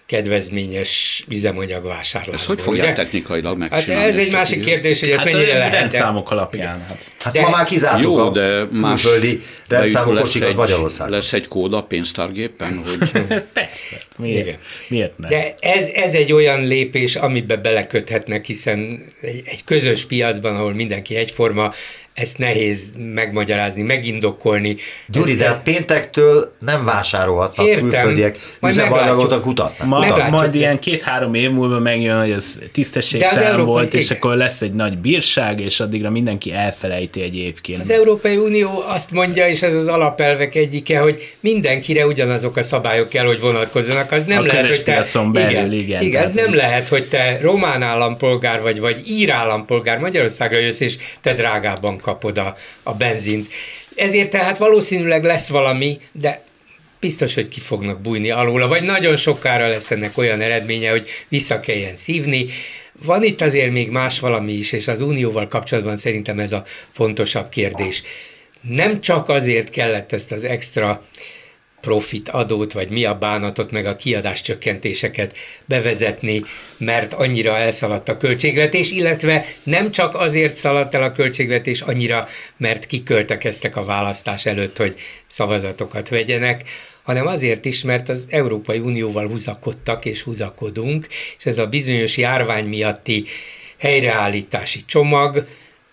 [0.07, 2.35] kedvezményes üzemanyagvásárlásból.
[2.35, 2.95] Ezt hogy fogják ugye?
[2.95, 4.03] technikailag hát megcsinálni?
[4.03, 5.73] Hát ez egy másik kérdés, hogy ez hát mennyire lehet.
[5.73, 6.85] Rendszámok alapján.
[6.89, 11.13] Hát, hát de, ma már kizártuk jó, a de más külföldi rendszámok kocsikat Magyarországon.
[11.13, 12.83] Lesz egy kód a pénztárgépen?
[12.85, 13.11] Hogy...
[13.53, 14.01] Persze.
[14.17, 14.47] Miért?
[14.47, 14.59] Igen.
[14.89, 15.29] Miért nem?
[15.29, 18.79] De ez, ez egy olyan lépés, amiben beleköthetnek, hiszen
[19.21, 21.73] egy, egy közös piacban, ahol mindenki egyforma,
[22.17, 24.77] ezt nehéz megmagyarázni, megindokolni.
[25.09, 27.89] Gyuri, de hát péntektől nem vásárolhatnak Értem.
[27.89, 29.89] külföldiek üzemanyagot a kutatnak.
[29.89, 34.01] Ma, majd ilyen két-három év múlva megjön, hogy ez tisztességtelen volt, igen.
[34.01, 37.81] és akkor lesz egy nagy bírság, és addigra mindenki elfelejti egyébként.
[37.81, 43.09] Az Európai Unió azt mondja, és ez az alapelvek egyike, hogy mindenkire ugyanazok a szabályok
[43.09, 44.13] kell, hogy vonatkozzanak.
[44.13, 45.05] Az nem a lehet, hogy te...
[45.33, 49.99] Belül, igen, igen, igen ez nem lehet, hogy te román állampolgár vagy, vagy ír állampolgár
[49.99, 53.49] Magyarországra jössz, és te drágában kapod a, a benzint.
[53.95, 56.45] Ezért tehát valószínűleg lesz valami, de
[57.01, 61.61] biztos, hogy ki fognak bújni alóla, vagy nagyon sokára lesz ennek olyan eredménye, hogy vissza
[61.61, 62.47] kelljen szívni.
[63.05, 67.49] Van itt azért még más valami is, és az unióval kapcsolatban szerintem ez a fontosabb
[67.49, 68.03] kérdés.
[68.61, 71.03] Nem csak azért kellett ezt az extra
[71.87, 76.45] profit adót, vagy mi a bánatot, meg a kiadás csökkentéseket bevezetni,
[76.77, 82.87] mert annyira elszaladt a költségvetés, illetve nem csak azért szaladt el a költségvetés annyira, mert
[82.87, 84.95] kiköltekeztek a választás előtt, hogy
[85.27, 86.63] szavazatokat vegyenek,
[87.03, 91.07] hanem azért is, mert az Európai Unióval húzakodtak és húzakodunk,
[91.39, 93.25] és ez a bizonyos járvány miatti
[93.79, 95.47] helyreállítási csomag,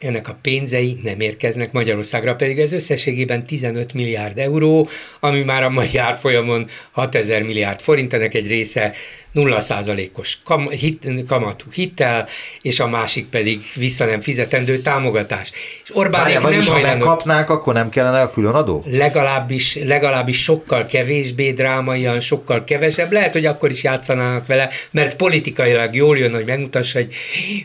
[0.04, 4.88] ennek a pénzei nem érkeznek Magyarországra, pedig ez összességében 15 milliárd euró,
[5.20, 8.94] ami már a mai árfolyamon 6000 milliárd forint, ennek egy része
[9.34, 12.28] 0%-os kam, hit, kamatú hitel,
[12.62, 15.52] és a másik pedig vissza nem fizetendő támogatás.
[15.84, 16.68] És Orbánék Várja, nem.
[16.68, 18.84] Ha megkapnák, akkor nem kellene a külön adó?
[18.88, 23.12] Legalábbis, legalábbis sokkal kevésbé drámaian, sokkal kevesebb.
[23.12, 27.14] Lehet, hogy akkor is játszanának vele, mert politikailag jól jön, hogy megmutassa, hogy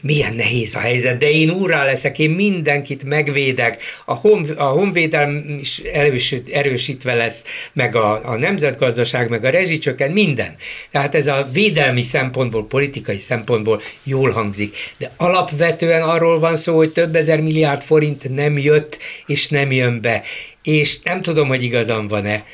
[0.03, 5.57] milyen nehéz a helyzet, de én úrrá leszek, én mindenkit megvédek, a, hon, a honvédelm
[5.61, 10.57] is erősít, erősítve lesz, meg a, a nemzetgazdaság, meg a rezsicsökken, minden.
[10.91, 16.93] Tehát ez a védelmi szempontból, politikai szempontból jól hangzik, de alapvetően arról van szó, hogy
[16.93, 20.23] több ezer milliárd forint nem jött, és nem jön be.
[20.63, 22.45] És nem tudom, hogy igazam van-e,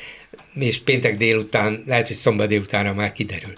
[0.59, 3.53] és péntek délután, lehet, hogy szombat délutánra már kiderül.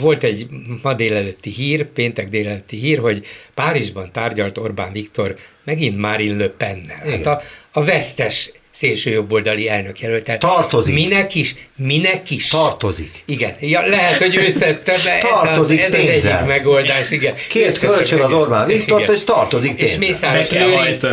[0.00, 0.46] Volt egy
[0.82, 7.02] ma délelőtti hír, péntek délelőtti hír, hogy Párizsban tárgyalt Orbán Viktor megint Marine Le Pennel.
[7.04, 7.40] Hát a,
[7.72, 10.38] a vesztes szélső jobboldali elnök jelöltel.
[10.38, 10.94] Tartozik.
[10.94, 11.54] Minek is?
[11.76, 12.48] Minek is?
[12.48, 13.22] Tartozik.
[13.24, 13.56] Igen.
[13.60, 15.18] Ja, lehet, hogy ő szedte be.
[15.18, 17.10] tartozik ez, az, ez az egyik megoldás.
[17.10, 17.34] Igen.
[17.48, 20.02] Kész kölcsön az Orbán Viktor, és tartozik pénzzel.
[20.02, 21.04] És Mészáros Lőrinc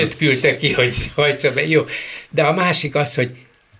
[0.00, 1.66] őt küldte ki, hogy hajtsa be.
[1.66, 1.82] Jó.
[2.30, 3.30] De a másik az, hogy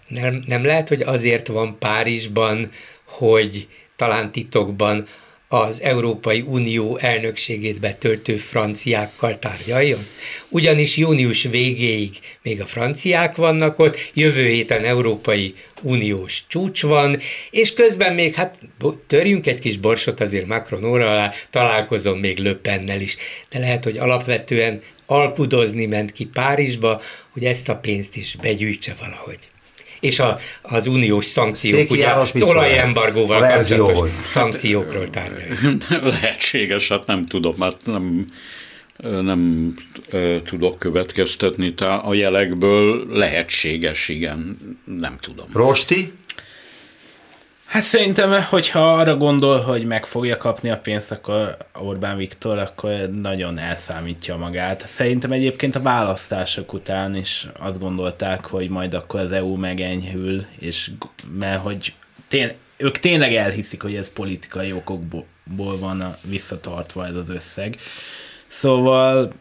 [0.08, 2.70] nem, nem lehet, hogy azért van Párizsban,
[3.04, 5.06] hogy talán titokban
[5.52, 10.06] az Európai Unió elnökségét betöltő franciákkal tárgyaljon?
[10.48, 12.10] Ugyanis június végéig
[12.42, 17.18] még a franciák vannak ott, jövő héten Európai Uniós csúcs van,
[17.50, 18.58] és közben még, hát
[19.06, 23.16] törjünk egy kis borsot azért Macron óra alá, találkozom még Löpennel is,
[23.50, 29.49] de lehet, hogy alapvetően alkudozni ment ki Párizsba, hogy ezt a pénzt is begyűjtse valahogy
[30.00, 35.88] és a, az uniós szankciók, Széki ugye János az olajembargóval kapcsolatos szankciókról tárgyaljuk.
[36.02, 38.24] Lehetséges, hát nem tudom, mert nem
[39.00, 39.74] nem
[40.44, 45.46] tudok következtetni, tehát a jelekből lehetséges, igen, nem tudom.
[45.52, 46.12] Rosti?
[47.70, 52.90] Hát szerintem, hogyha arra gondol, hogy meg fogja kapni a pénzt, akkor Orbán Viktor akkor
[53.12, 54.88] nagyon elszámítja magát.
[54.94, 60.90] Szerintem egyébként a választások után is azt gondolták, hogy majd akkor az EU megenyhül, és
[61.38, 61.94] mert hogy
[62.28, 67.78] tény, ők tényleg elhiszik, hogy ez politikai okokból van visszatartva ez az összeg.
[68.48, 69.32] Szóval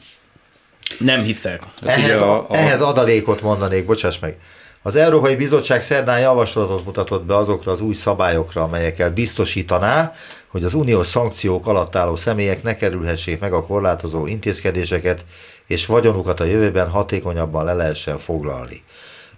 [0.99, 1.61] nem hiszek.
[1.85, 2.55] Ehhez, a, a...
[2.55, 4.37] ehhez adalékot mondanék, bocsáss meg.
[4.81, 10.13] Az Európai Bizottság szerdán javaslatot mutatott be azokra az új szabályokra, amelyekkel biztosítaná,
[10.47, 15.25] hogy az uniós szankciók alatt álló személyek ne kerülhessék meg a korlátozó intézkedéseket,
[15.67, 18.83] és vagyonukat a jövőben hatékonyabban le lehessen foglalni.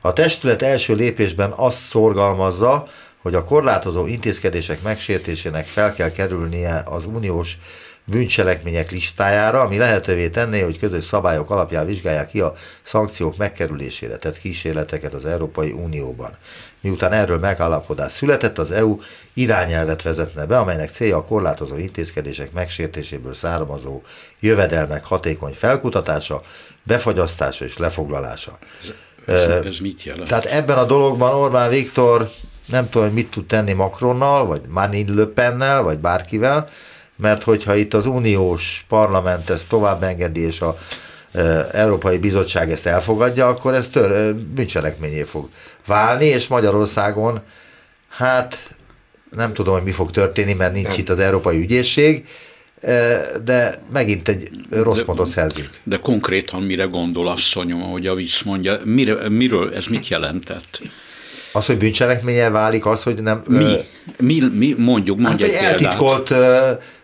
[0.01, 2.88] A testület első lépésben azt szorgalmazza,
[3.21, 7.58] hogy a korlátozó intézkedések megsértésének fel kell kerülnie az uniós
[8.05, 14.39] bűncselekmények listájára, ami lehetővé tenné, hogy közös szabályok alapján vizsgálják ki a szankciók megkerülésére tett
[14.39, 16.37] kísérleteket az Európai Unióban.
[16.81, 18.99] Miután erről megállapodás született, az EU
[19.33, 24.01] irányelvet vezetne be, amelynek célja a korlátozó intézkedések megsértéséből származó
[24.39, 26.41] jövedelmek hatékony felkutatása,
[26.83, 28.57] befagyasztása és lefoglalása.
[29.25, 30.27] Ez, ez, ez mit jelent?
[30.27, 32.29] Tehát ebben a dologban Orbán Viktor
[32.65, 36.67] nem tudom, hogy mit tud tenni Macronnal, vagy Marine Le Pennel, vagy bárkivel,
[37.21, 40.77] mert hogyha itt az uniós parlament ezt tovább engedi, és a
[41.31, 45.49] e, Európai Bizottság ezt elfogadja, akkor ez tör, e, bűncselekményé fog
[45.86, 47.39] válni, és Magyarországon
[48.10, 48.75] hát
[49.31, 52.27] nem tudom, hogy mi fog történni, mert nincs itt az Európai Ügyészség,
[52.79, 55.69] e, de megint egy rossz de, pontot szerzünk.
[55.84, 60.81] De konkrétan mire gondol asszonyom, ahogy a visz mondja, mire, miről, ez mit jelentett?
[61.53, 63.43] Az, hogy bűncselekménye válik, az, hogy nem...
[63.47, 63.75] Mi?
[64.17, 66.34] Mi, mi mondjuk, mondja hát, egy eltitkolt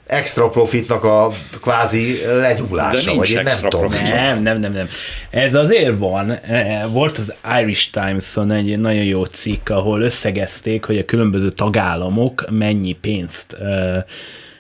[0.08, 3.92] extra profitnak a kvázi lenyuglása, vagy én nem tudom.
[4.04, 4.88] Nem, nem, nem, nem.
[5.30, 6.32] Ez azért van.
[6.32, 12.46] E, volt az Irish Times-on egy nagyon jó cikk, ahol összegezték, hogy a különböző tagállamok
[12.50, 13.58] mennyi pénzt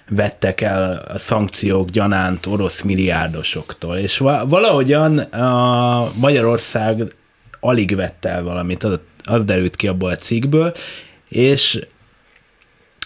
[0.09, 7.03] vettek el a szankciók gyanánt orosz milliárdosoktól, és valahogyan a Magyarország
[7.59, 10.73] alig vett el valamit, az, az derült ki abból a cikkből,
[11.29, 11.79] és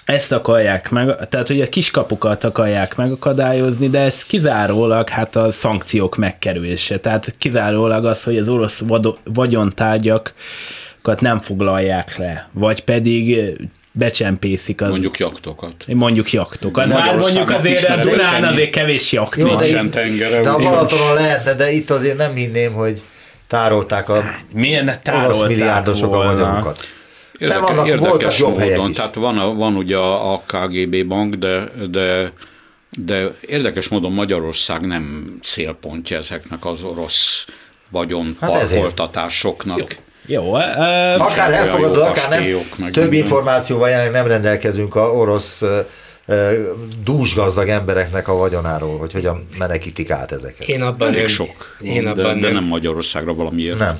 [0.06, 6.16] ezt akarják meg, tehát hogy a kiskapukat akarják megakadályozni, de ez kizárólag hát a szankciók
[6.16, 7.00] megkerülése.
[7.00, 8.84] Tehát kizárólag az, hogy az orosz
[9.24, 13.40] vagyontárgyakat nem foglalják le, vagy pedig
[13.92, 14.90] becsempészik az...
[14.90, 15.74] Mondjuk jaktokat.
[15.88, 16.88] Mondjuk jaktokat.
[16.88, 19.84] Már mondjuk azért a Dunán azért kevés jakt Jó, de,
[20.42, 23.02] de a Balatonon lehetne, de itt azért nem hinném, hogy
[23.48, 24.92] tárolták a Milyen
[25.26, 26.30] orosz milliárdosok volna.
[26.30, 26.88] a vagyonukat.
[27.42, 32.34] Érdeke, vannak, érdekes jobb módon, tehát van, van ugye a KGB bank, de, de,
[32.90, 37.46] de érdekes módon Magyarország nem célpontja ezeknek az orosz
[37.90, 39.78] vagyon hát parkoltatásoknak.
[39.78, 39.86] Jó.
[40.26, 40.62] Jó, uh,
[41.22, 42.92] akár elfogadod, akár nem.
[42.92, 46.50] Több információval jelenleg nem rendelkezünk a orosz uh,
[47.04, 50.68] dúsgazdag embereknek a vagyonáról, hogy hogyan menekítik át ezeket.
[50.68, 53.78] Én abban nem, sok, én abban de, nem, de nem Magyarországra valamiért.
[53.78, 53.98] Nem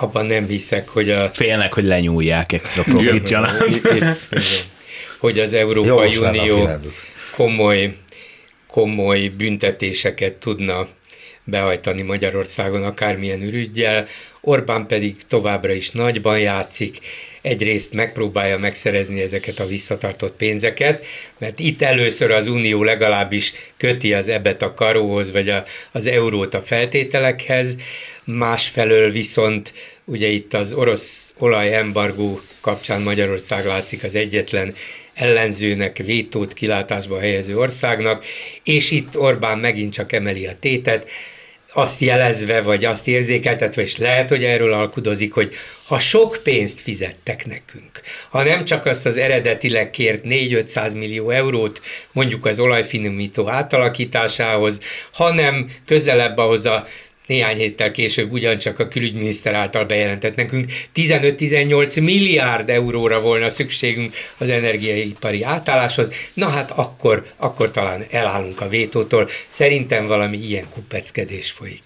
[0.00, 1.30] abban nem hiszek, hogy a...
[1.32, 3.80] Félnek, hogy lenyúlják extra profit gyanánt.
[5.18, 6.68] hogy az Európai Unió
[7.34, 7.94] komoly,
[8.66, 10.86] komoly büntetéseket tudna
[11.44, 14.06] behajtani Magyarországon akármilyen ürügyjel,
[14.40, 16.98] Orbán pedig továbbra is nagyban játszik,
[17.42, 21.06] egyrészt megpróbálja megszerezni ezeket a visszatartott pénzeket,
[21.38, 26.54] mert itt először az Unió legalábbis köti az ebet a karóhoz, vagy a, az eurót
[26.54, 27.76] a feltételekhez,
[28.24, 29.72] másfelől viszont
[30.04, 34.74] ugye itt az orosz olajembargó kapcsán Magyarország látszik az egyetlen
[35.14, 38.24] ellenzőnek, vétót kilátásba helyező országnak,
[38.64, 41.10] és itt Orbán megint csak emeli a tétet,
[41.72, 45.54] azt jelezve, vagy azt érzékeltetve, és lehet, hogy erről alkudozik, hogy
[45.86, 51.80] ha sok pénzt fizettek nekünk, ha nem csak azt az eredetileg kért 4-500 millió eurót
[52.12, 54.80] mondjuk az olajfinomító átalakításához,
[55.12, 56.86] hanem közelebb ahhoz a
[57.30, 64.48] néhány héttel később ugyancsak a külügyminiszter által bejelentett nekünk 15-18 milliárd euróra volna szükségünk az
[64.48, 66.10] energiaipari átálláshoz.
[66.34, 69.28] Na hát akkor, akkor talán elállunk a vétótól.
[69.48, 71.82] Szerintem valami ilyen kupeckedés folyik.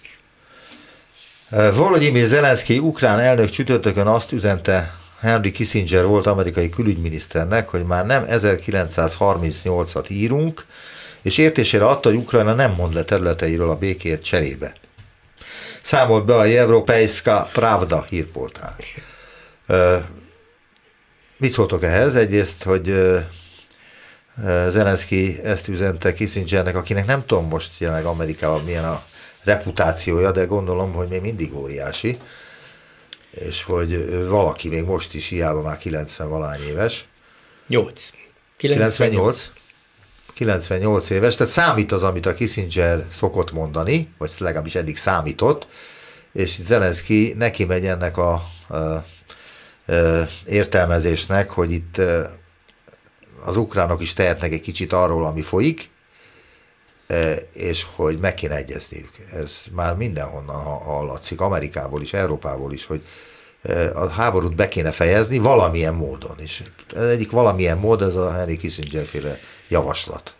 [1.75, 8.25] Volodymyr Zelenszky, ukrán elnök csütörtökön azt üzente Henry Kissinger volt amerikai külügyminiszternek, hogy már nem
[8.29, 10.65] 1938-at írunk,
[11.21, 14.73] és értésére adta, hogy Ukrajna nem mond le területeiről a békért cserébe
[15.85, 18.75] számolt be a Európejska Pravda hírportál.
[21.37, 22.15] Mit szóltok ehhez?
[22.15, 23.13] Egyrészt, hogy
[24.69, 29.03] Zelenszky ezt üzente Kissingernek, akinek nem tudom most jelenleg Amerikában milyen a
[29.43, 32.17] reputációja, de gondolom, hogy még mindig óriási,
[33.31, 37.07] és hogy valaki még most is, hiába már 90 valány éves.
[37.67, 38.09] 8.
[38.57, 38.95] 98.
[38.95, 39.51] 98.
[40.35, 45.67] 98 éves, tehát számít az, amit a Kissinger szokott mondani, vagy legalábbis eddig számított,
[46.33, 49.03] és Zelenszky neki megy ennek a, a, a
[50.45, 52.01] értelmezésnek, hogy itt
[53.45, 55.89] az ukránok is tehetnek egy kicsit arról, ami folyik,
[57.53, 59.11] és hogy meg kéne egyezniük.
[59.33, 63.01] Ez már mindenhonnan hallatszik, Amerikából is, Európából is, hogy
[63.93, 66.35] a háborút be kéne fejezni valamilyen módon.
[66.37, 66.63] És
[66.95, 70.33] egyik valamilyen mód, ez a Henry Kissinger féle javaslat.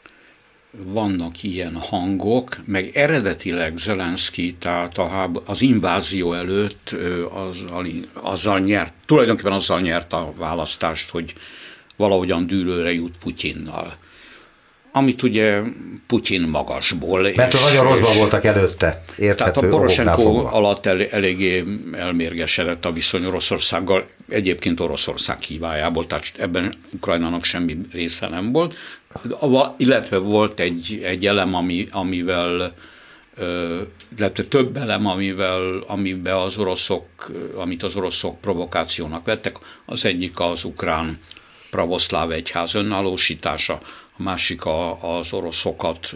[0.84, 6.95] Vannak ilyen hangok, meg eredetileg Zelenszky, tehát a háb- az invázió előtt
[7.30, 11.34] azzal, azzal nyert, tulajdonképpen azzal nyert a választást, hogy
[11.95, 13.97] valahogyan dűlőre jut Putyinnal.
[14.91, 15.61] amit ugye
[16.07, 17.21] Putyin magasból.
[17.36, 21.63] Mert és, nagyon rosszban voltak előtte, érthető Tehát a Poroshenko alatt el, eléggé
[21.93, 28.76] elmérgesedett a viszony Oroszországgal, egyébként Oroszország hívájából, tehát ebben Ukrajnának semmi része nem volt,
[29.78, 32.74] illetve volt egy, egy elem, ami, amivel
[34.18, 37.05] illetve több elem, amivel, amiben az oroszok,
[37.55, 41.20] amit az oroszok provokációnak vettek, az egyik az ukrán
[41.72, 43.82] pravoszláv egyház önállósítása,
[44.18, 46.16] a másik a, az oroszokat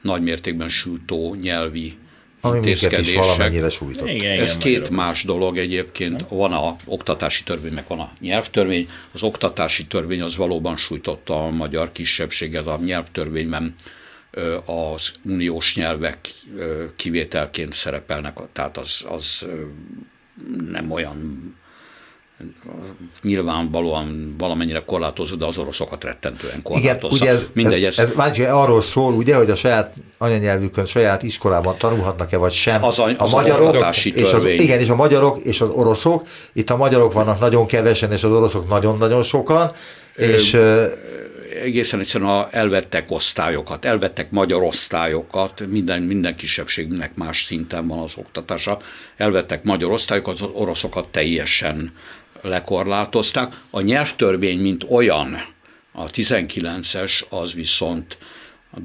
[0.00, 1.96] nagymértékben sújtó nyelvi
[2.44, 3.06] ami intézkedések.
[3.06, 4.08] is valamennyire sújtott.
[4.08, 6.24] Igen, igen, Ez két más dolog egyébként.
[6.28, 8.88] Van a oktatási törvény, meg van a nyelvtörvény.
[9.12, 13.74] Az oktatási törvény az valóban sújtotta a magyar kisebbséget, a nyelvtörvényben
[14.64, 16.18] az uniós nyelvek
[16.96, 19.46] kivételként szerepelnek, tehát az, az
[20.70, 21.54] nem olyan
[23.22, 27.24] nyilvánvalóan valamennyire korlátozó, de az oroszokat rettentően korlátozza.
[27.24, 31.22] Igen, ugye ez, Mindegy, ez, ez, ez arról szól, ugye, hogy a saját anyanyelvükön, saját
[31.22, 32.82] iskolában tanulhatnak-e, vagy sem.
[32.82, 36.70] Az a, az a magyarok, és az, igen, és a magyarok és az oroszok, itt
[36.70, 39.72] a magyarok vannak nagyon kevesen, és az oroszok nagyon-nagyon sokan,
[40.16, 40.58] és
[41.62, 48.78] egészen egyszerűen elvettek osztályokat, elvettek magyar osztályokat, minden, minden kisebbségnek más szinten van az oktatása,
[49.16, 51.92] elvettek magyar osztályokat, az oroszokat teljesen
[52.44, 53.60] lekorlátozták.
[53.70, 55.36] A nyelvtörvény, mint olyan,
[55.92, 58.18] a 19-es, az viszont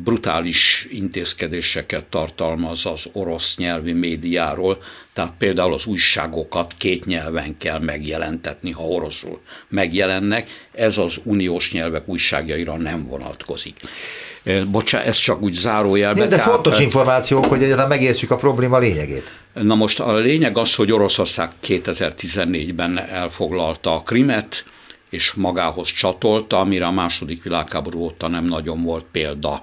[0.04, 4.84] brutális intézkedéseket tartalmaz az orosz nyelvi médiáról,
[5.14, 12.08] tehát például az újságokat két nyelven kell megjelentetni, ha oroszul megjelennek, ez az uniós nyelvek
[12.08, 13.80] újságjaira nem vonatkozik.
[14.72, 16.30] Bocsánat, ez csak úgy zárójelben.
[16.30, 19.39] De tehát, fontos információk, hogy egyáltalán megértsük a probléma lényegét.
[19.54, 24.66] Na most a lényeg az, hogy Oroszország 2014-ben elfoglalta a Krimet,
[25.10, 29.62] és magához csatolta, amire a második világháború óta nem nagyon volt példa,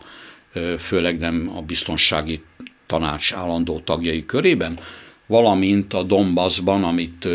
[0.78, 2.42] főleg nem a biztonsági
[2.86, 4.78] tanács állandó tagjai körében,
[5.26, 7.28] valamint a Donbassban, amit,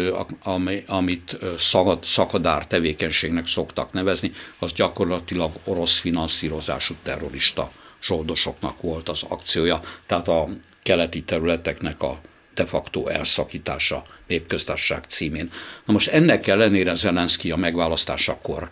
[0.87, 7.71] amit szakad, szakadár tevékenységnek szoktak nevezni, az gyakorlatilag orosz finanszírozású terrorista
[8.03, 10.47] zsoldosoknak volt az akciója, tehát a
[10.83, 12.19] keleti területeknek a
[12.53, 15.51] de facto elszakítása népköztársaság címén.
[15.85, 18.69] Na most ennek ellenére Zelenszky a megválasztásakor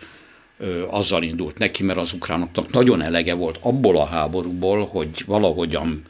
[0.58, 6.06] ö, azzal indult neki, mert az ukránoknak nagyon elege volt abból a háborúból, hogy valahogyan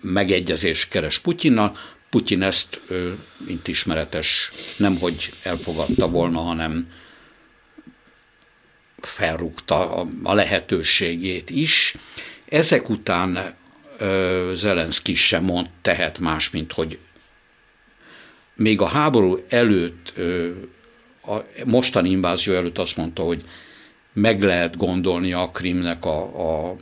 [0.00, 1.76] megegyezés keres Putyinnal,
[2.10, 6.92] Putyin ezt, ö, mint ismeretes, nem hogy elfogadta volna, hanem
[9.00, 11.94] felrúgta a, a lehetőségét is.
[12.48, 13.54] Ezek után
[14.52, 16.98] Zelenszky sem mond, tehet más, mint hogy
[18.54, 20.14] még a háború előtt,
[21.26, 21.36] a
[21.66, 23.44] mostani invázió előtt azt mondta, hogy
[24.12, 26.76] meg lehet gondolni a Krimnek a, a,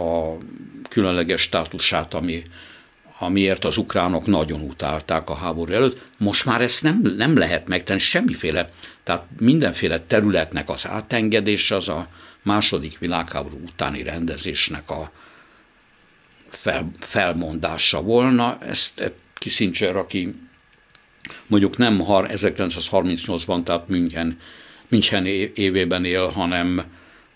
[0.00, 0.38] a
[0.88, 2.42] különleges státusát, ami,
[3.18, 6.06] amiért az ukránok nagyon utálták a háború előtt.
[6.18, 8.68] Most már ezt nem, nem lehet megtenni, semmiféle,
[9.02, 12.08] tehát mindenféle területnek az átengedése az a
[12.42, 15.12] második világháború utáni rendezésnek a,
[16.52, 18.58] fel, felmondása volna.
[18.60, 20.34] Ezt Kissinger, aki
[21.46, 24.38] mondjuk nem 1938-ban, tehát München,
[24.88, 26.82] München évében él, hanem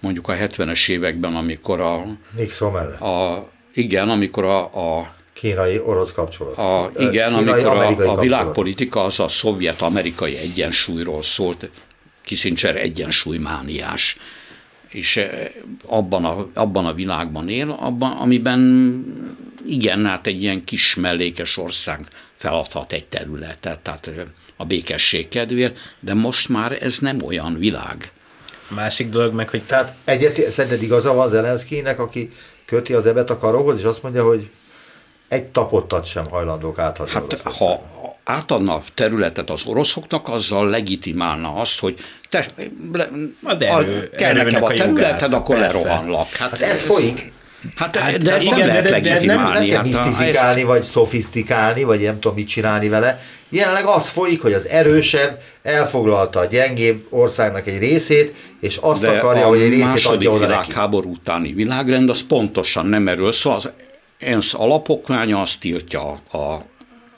[0.00, 2.02] mondjuk a 70-es években, amikor a...
[2.36, 3.00] Nixon mellett.
[3.00, 4.64] A, igen, amikor a,
[4.98, 6.56] a kínai-orosz kapcsolat.
[6.58, 11.70] A, igen, kínai, amikor a, a világpolitika az a szovjet-amerikai egyensúlyról szólt,
[12.22, 14.16] Kissinger egyensúlymániás
[14.96, 15.50] és eh,
[15.86, 19.04] abban a, abban a világban él, abban, amiben
[19.66, 22.00] igen, hát egy ilyen kis mellékes ország
[22.36, 24.22] feladhat egy területet, tehát eh,
[24.56, 28.12] a békesség kedvéért, de most már ez nem olyan világ.
[28.70, 29.62] A másik dolog meg, hogy...
[29.62, 32.30] Tehát egyet, szerinted igaza van Zelenszkinek, aki
[32.64, 34.50] köti az ebet a karóhoz, és azt mondja, hogy
[35.28, 37.12] egy tapottat sem hajlandók átadni.
[37.12, 37.82] Hát ha
[38.26, 41.94] átadna a területet az oroszoknak, azzal legitimálna azt, hogy
[42.28, 42.46] te,
[42.92, 43.08] le,
[43.42, 45.72] az erő, kell nekem a területed, a akkor persze.
[45.74, 46.34] lerohanlak.
[46.34, 47.32] Hát, hát ez, ez folyik.
[47.76, 51.82] Hát, hát de ezt nem lehet de, de, ez nem, nem kell misztifikálni, vagy szofisztikálni,
[51.82, 53.20] vagy nem tudom mit csinálni vele.
[53.48, 59.08] Jelenleg az folyik, hogy az erősebb elfoglalta a gyengébb országnak egy részét, és azt de
[59.08, 60.72] akarja, hogy egy részét adja oda neki.
[60.72, 63.54] háború utáni világrend, az pontosan nem erről szól.
[63.54, 63.70] Az
[64.18, 66.64] ENSZ alapokmánya azt tiltja a, a,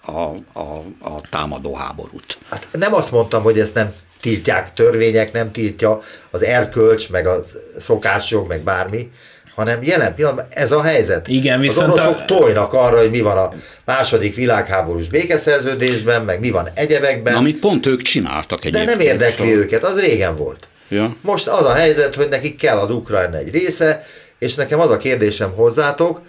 [0.08, 0.60] a,
[1.00, 2.38] a támadó háborút.
[2.50, 6.00] Hát nem azt mondtam, hogy ezt nem tiltják törvények, nem tiltja
[6.30, 7.44] az erkölcs, meg a
[7.78, 9.10] szokásjog, meg bármi,
[9.54, 11.28] hanem jelen pillanatban ez a helyzet.
[11.28, 12.24] Igen, viszont az oroszok a...
[12.24, 13.52] tojnak arra, hogy mi van a
[13.84, 17.34] második világháborús békeszerződésben, meg mi van egyebekben.
[17.34, 18.84] Amit pont ők csináltak egyébként.
[18.84, 20.68] De nem érdekli őket, az régen volt.
[20.88, 21.16] Ja.
[21.20, 24.06] Most az a helyzet, hogy nekik kell az Ukrajna egy része,
[24.38, 26.20] és nekem az a kérdésem hozzátok,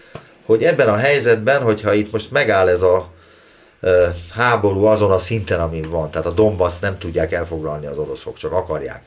[0.45, 3.11] hogy ebben a helyzetben, hogyha itt most megáll ez a
[4.33, 6.11] háború azon a szinten, amin van.
[6.11, 9.03] Tehát a Donbass nem tudják elfoglalni az oroszok, csak akarják.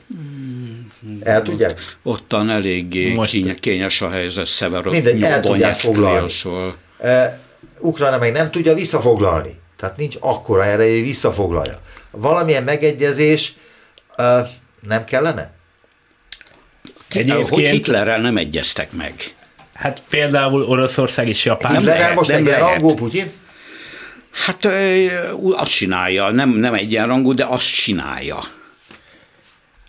[1.23, 1.97] El tudják?
[2.03, 6.29] Ottan eléggé Most kényes a helyzet, Szevero, Mindegy, el tudják foglalni.
[6.29, 6.75] Szól.
[7.79, 9.59] Ukrajna meg nem tudja visszafoglalni.
[9.77, 11.77] Tehát nincs akkora erre, hogy visszafoglalja.
[12.11, 13.55] Valamilyen megegyezés
[14.81, 15.51] nem kellene?
[17.09, 17.49] Egyébként...
[17.49, 19.13] Hogy Hitlerrel nem egyeztek meg?
[19.73, 21.77] Hát például Oroszország és Japán.
[21.77, 23.31] Hitlerrel most egyenrangú Putyin?
[24.33, 24.67] Hát
[25.51, 28.39] azt csinálja, nem, nem egyenrangú, de azt csinálja.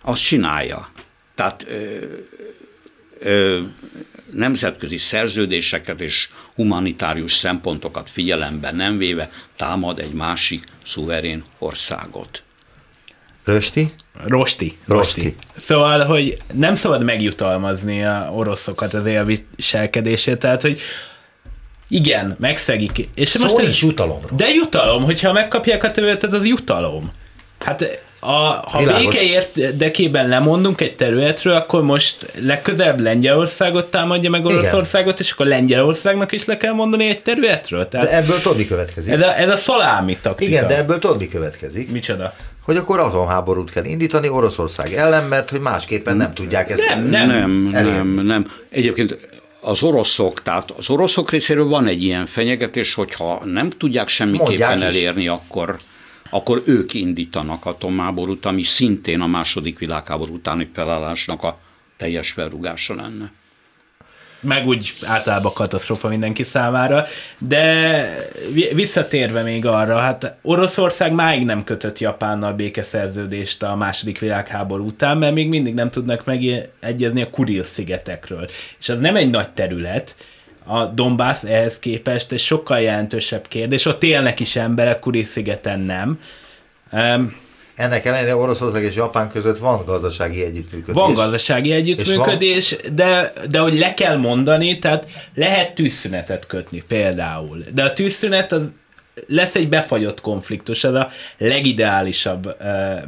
[0.01, 0.89] Azt csinálja.
[1.35, 1.97] Tehát ö,
[3.19, 3.61] ö,
[4.31, 12.43] nemzetközi szerződéseket és humanitárius szempontokat figyelembe nem véve támad egy másik szuverén országot.
[13.43, 13.89] Rösti?
[14.23, 14.77] Rosti.
[14.87, 15.35] Rosti.
[15.57, 20.79] Szóval, hogy nem szabad megjutalmazni a oroszokat az élviselkedését, tehát, hogy
[21.87, 23.07] igen, megszegik.
[23.15, 24.19] És Szó most is jutalom.
[24.37, 27.11] De jutalom, hogyha megkapják a területet, az jutalom.
[27.59, 29.03] Hát a, ha Világos.
[29.05, 35.25] béke érdekében lemondunk egy területről, akkor most legközelebb Lengyelországot támadja meg Oroszországot, Igen.
[35.25, 37.87] és akkor Lengyelországnak is le kell mondani egy területről.
[37.87, 39.11] Tehát de ebből tudni következik.
[39.11, 40.51] Ez a, ez a szalámi taktika.
[40.51, 41.91] Igen, de ebből tudni következik.
[41.91, 42.33] Micsoda?
[42.61, 47.27] Hogy akkor atomháborút kell indítani Oroszország ellen, mert hogy másképpen nem tudják ezt Nem, nem,
[47.27, 48.51] nem, nem, nem.
[48.69, 49.17] Egyébként
[49.65, 55.27] az oroszok, tehát az oroszok részéről van egy ilyen fenyegetés, hogyha nem tudják semmiképpen elérni,
[55.27, 55.75] akkor,
[56.29, 61.59] akkor ők indítanak atomáborút, ami szintén a második világháború utáni felállásnak a
[61.97, 63.31] teljes felrugása lenne
[64.39, 67.05] meg úgy általában katasztrofa mindenki számára,
[67.37, 68.29] de
[68.73, 75.33] visszatérve még arra, hát Oroszország máig nem kötött Japánnal békeszerződést a második világháború után, mert
[75.33, 78.47] még mindig nem tudnak megegyezni a Kuril-szigetekről.
[78.79, 80.15] És az nem egy nagy terület,
[80.67, 86.19] a Donbass ehhez képest egy sokkal jelentősebb kérdés, ott élnek is emberek, Kuril-szigeten nem.
[86.91, 87.43] Um,
[87.75, 90.93] ennek ellenére Oroszország és Japán között van gazdasági együttműködés.
[90.93, 92.95] Van gazdasági együttműködés, van...
[92.95, 97.63] de, de hogy le kell mondani, tehát lehet tűzszünetet kötni például.
[97.73, 98.61] De a tűzszünet az
[99.27, 102.55] lesz egy befagyott konfliktus, ez a legideálisabb uh,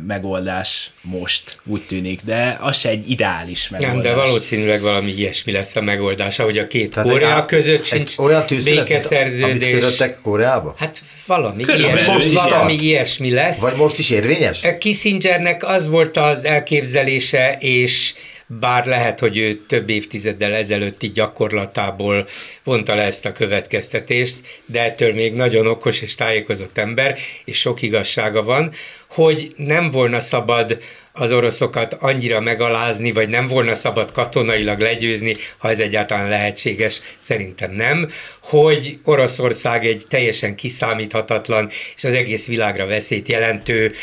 [0.08, 4.04] megoldás most, úgy tűnik, de az se egy ideális megoldás.
[4.04, 8.18] Nem, de valószínűleg valami ilyesmi lesz a megoldás, hogy a két Tehát Korea között sincs
[8.18, 10.00] olyan békeszerződés.
[10.00, 10.76] Amit Koreába?
[10.78, 13.62] Hát valami ilyesmi, most valami ilyesmi lesz.
[13.62, 14.62] Vagy most is érvényes?
[14.80, 18.14] Kissingernek az volt az elképzelése, és
[18.48, 22.28] bár lehet, hogy ő több évtizeddel ezelőtti gyakorlatából
[22.64, 27.82] vonta le ezt a következtetést, de ettől még nagyon okos és tájékozott ember, és sok
[27.82, 28.72] igazsága van,
[29.10, 30.80] hogy nem volna szabad
[31.12, 37.72] az oroszokat annyira megalázni, vagy nem volna szabad katonailag legyőzni, ha ez egyáltalán lehetséges, szerintem
[37.72, 38.10] nem,
[38.44, 43.94] hogy Oroszország egy teljesen kiszámíthatatlan és az egész világra veszélyt jelentő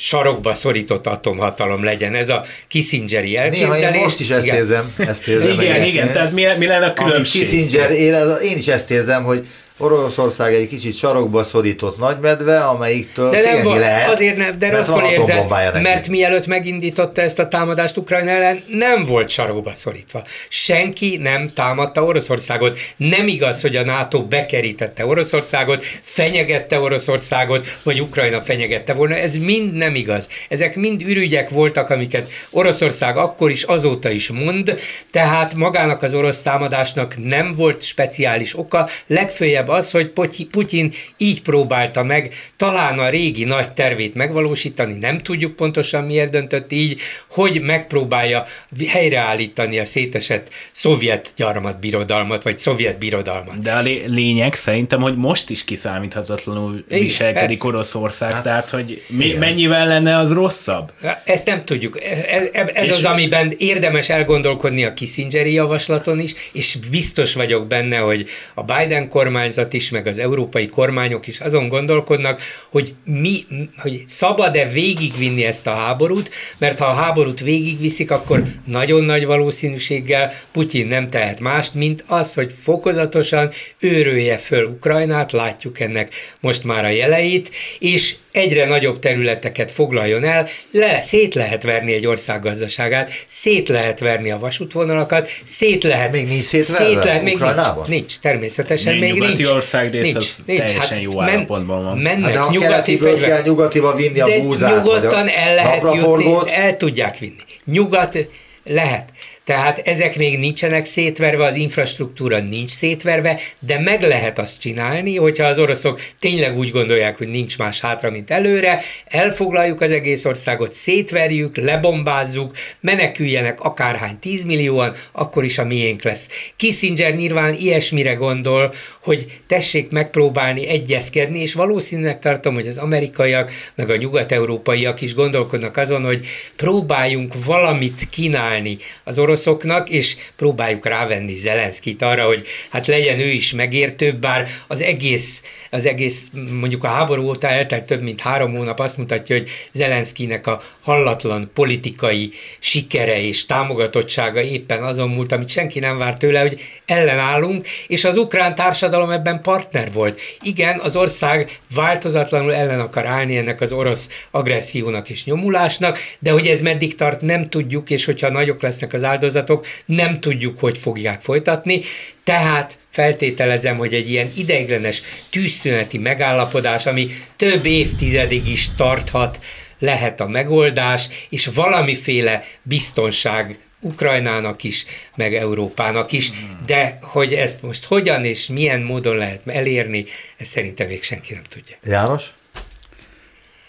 [0.00, 2.14] sarokba szorított atomhatalom legyen.
[2.14, 3.80] Ez a Kissingeri elképzelés.
[3.80, 4.56] Néha én most is ezt igen.
[4.56, 4.94] érzem.
[4.98, 7.42] Ezt érzem igen, igen, igen, tehát mi, mi lenne a különbség?
[7.42, 9.46] Kissinger, én, én is ezt érzem, hogy
[9.78, 14.10] Oroszország egy kicsit sarokba szorított nagymedve, amelyiktől de nem, lehet.
[14.10, 15.50] Azért nem, de rosszul érzed,
[15.82, 20.22] mert mielőtt megindította ezt a támadást Ukrajna ellen, nem volt sarokba szorítva.
[20.48, 22.78] Senki nem támadta Oroszországot.
[22.96, 29.14] Nem igaz, hogy a NATO bekerítette Oroszországot, fenyegette Oroszországot, vagy Ukrajna fenyegette volna.
[29.14, 30.28] Ez mind nem igaz.
[30.48, 34.78] Ezek mind ürügyek voltak, amiket Oroszország akkor is, azóta is mond,
[35.10, 41.42] tehát magának az orosz támadásnak nem volt speciális oka, legfőjebb legfeljebb az, hogy Putyin így
[41.42, 47.00] próbálta meg talán a régi nagy tervét megvalósítani, nem tudjuk pontosan miért döntött így,
[47.30, 48.44] hogy megpróbálja
[48.88, 53.62] helyreállítani a szétesett szovjet gyarmatbirodalmat, vagy szovjet birodalmat.
[53.62, 57.66] De a lényeg szerintem, hogy most is kiszámíthatatlanul Igen, viselkedik persze.
[57.66, 60.92] Oroszország, hát, tehát hogy mi, mennyivel lenne az rosszabb?
[61.24, 62.02] Ezt nem tudjuk.
[62.28, 68.26] Ez, ez az, amiben érdemes elgondolkodni a Kissingeri javaslaton is, és biztos vagyok benne, hogy
[68.54, 72.40] a Biden kormány kormányzat is, meg az európai kormányok is azon gondolkodnak,
[72.70, 73.44] hogy mi,
[73.76, 80.32] hogy szabad-e végigvinni ezt a háborút, mert ha a háborút végigviszik, akkor nagyon nagy valószínűséggel
[80.52, 86.84] Putyin nem tehet mást, mint azt, hogy fokozatosan őrölje föl Ukrajnát, látjuk ennek most már
[86.84, 93.10] a jeleit, és egyre nagyobb területeket foglaljon el, le, szét lehet verni egy ország gazdaságát,
[93.26, 96.12] szét lehet verni a vasútvonalakat, szét lehet...
[96.12, 99.48] Még nincs szétverve szét lehet, még nincs, nincs, természetesen még, még nincs.
[99.48, 100.58] ország rész nincs, az nincs.
[100.58, 101.98] teljesen hát jó men, állapotban van.
[101.98, 103.28] Mennek hát de nyugati fegyver...
[103.28, 107.42] kell nyugatiba vinni a búzát, nyugodtan el lehet jutni, el tudják vinni.
[107.64, 108.28] Nyugat
[108.64, 109.08] lehet.
[109.44, 115.46] Tehát ezek még nincsenek szétverve, az infrastruktúra nincs szétverve, de meg lehet azt csinálni, hogyha
[115.46, 120.72] az oroszok tényleg úgy gondolják, hogy nincs más hátra, mint előre, elfoglaljuk az egész országot,
[120.72, 126.28] szétverjük, lebombázzuk, meneküljenek akárhány tízmillióan, akkor is a miénk lesz.
[126.56, 133.90] Kissinger nyilván ilyesmire gondol, hogy tessék megpróbálni egyezkedni, és valószínűleg tartom, hogy az amerikaiak, meg
[133.90, 136.26] a nyugat-európaiak is gondolkodnak azon, hogy
[136.56, 143.26] próbáljunk valamit kínálni az orosz oroszoknak, és próbáljuk rávenni Zelenszkit arra, hogy hát legyen ő
[143.26, 148.54] is megértőbb, bár az egész, az egész mondjuk a háború óta eltelt több mint három
[148.54, 155.48] hónap azt mutatja, hogy Zelenszkinek a hallatlan politikai sikere és támogatottsága éppen azon múlt, amit
[155.48, 160.20] senki nem várt tőle, hogy ellenállunk, és az ukrán társadalom ebben partner volt.
[160.42, 166.46] Igen, az ország változatlanul ellen akar állni ennek az orosz agressziónak és nyomulásnak, de hogy
[166.46, 170.78] ez meddig tart, nem tudjuk, és hogyha nagyok lesznek az áldozatok, áldozatok, nem tudjuk, hogy
[170.78, 171.80] fogják folytatni,
[172.24, 179.38] tehát feltételezem, hogy egy ilyen ideiglenes tűzszüneti megállapodás, ami több évtizedig is tarthat,
[179.78, 184.84] lehet a megoldás, és valamiféle biztonság Ukrajnának is,
[185.16, 186.32] meg Európának is,
[186.66, 190.04] de hogy ezt most hogyan és milyen módon lehet elérni,
[190.36, 191.76] ezt szerintem még senki nem tudja.
[191.82, 192.24] János?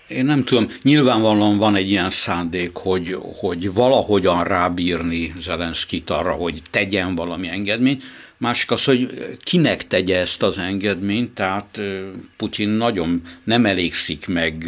[0.07, 6.61] Én nem tudom, nyilvánvalóan van egy ilyen szándék, hogy, hogy valahogyan rábírni Zelenszkit arra, hogy
[6.69, 8.03] tegyen valami engedményt.
[8.37, 11.79] Másik az, hogy kinek tegye ezt az engedményt, tehát
[12.37, 14.65] Putyin nagyon nem elégszik meg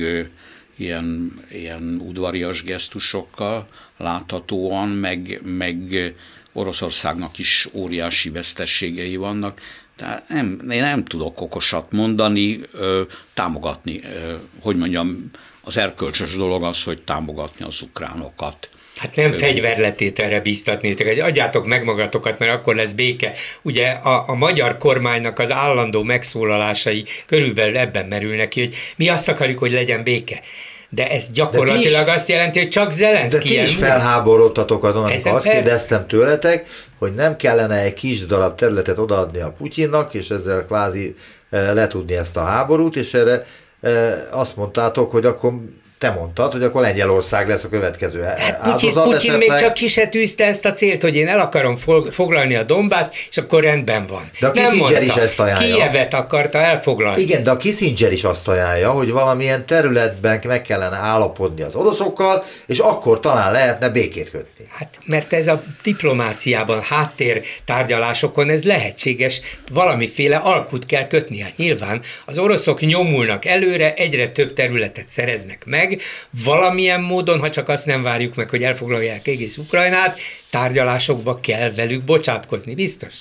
[0.76, 3.68] ilyen, ilyen udvarias gesztusokkal
[3.98, 6.14] láthatóan, meg, meg
[6.54, 9.62] Oroszországnak is óriási vesztességei vannak.
[9.98, 13.02] Tehát nem, én nem tudok okosat mondani, ö,
[13.34, 15.32] támogatni, ö, hogy mondjam,
[15.62, 18.70] az erkölcsös dolog az, hogy támogatni az ukránokat.
[18.96, 23.34] Hát nem fegyverletételre bíztatni, hogy adjátok meg magatokat, mert akkor lesz béke.
[23.62, 29.30] Ugye a, a magyar kormánynak az állandó megszólalásai körülbelül ebben merülnek ki, hogy mi azt
[29.30, 30.42] akarjuk, hogy legyen béke
[30.90, 33.38] de ez gyakorlatilag de is, azt jelenti, hogy csak Zelenszky.
[33.38, 36.68] De ti is felháborodtatok azon, amikor azt kérdeztem tőletek,
[37.00, 41.16] hogy nem kellene egy kis darab területet odaadni a Putyinnak, és ezzel kvázi
[41.50, 43.46] eh, letudni ezt a háborút, és erre
[43.82, 45.54] eh, azt mondtátok, hogy akkor
[45.98, 49.38] te mondtad, hogy akkor Lengyelország lesz a következő hát Putyin, Putyin esetleg...
[49.38, 51.76] még csak ki se tűzte ezt a célt, hogy én el akarom
[52.12, 54.30] foglalni a Dombászt, és akkor rendben van.
[54.40, 55.76] De a Kissinger is ezt ajánlja.
[55.76, 57.22] Kievet akarta elfoglalni.
[57.22, 62.44] Igen, de a Kissinger is azt ajánlja, hogy valamilyen területben meg kellene állapodni az oroszokkal,
[62.68, 64.66] és akkor talán lehetne békét kötni.
[64.70, 69.42] Hát mert ez a diplomáciában, háttér tárgyalásokon ez lehetséges,
[69.72, 71.40] valamiféle alkut kell kötni.
[71.40, 76.02] Hát nyilván az oroszok nyomulnak előre, egyre több területet szereznek meg, meg,
[76.44, 80.20] valamilyen módon, ha csak azt nem várjuk meg, hogy elfoglalják egész Ukrajnát,
[80.50, 83.14] tárgyalásokba kell velük bocsátkozni, biztos?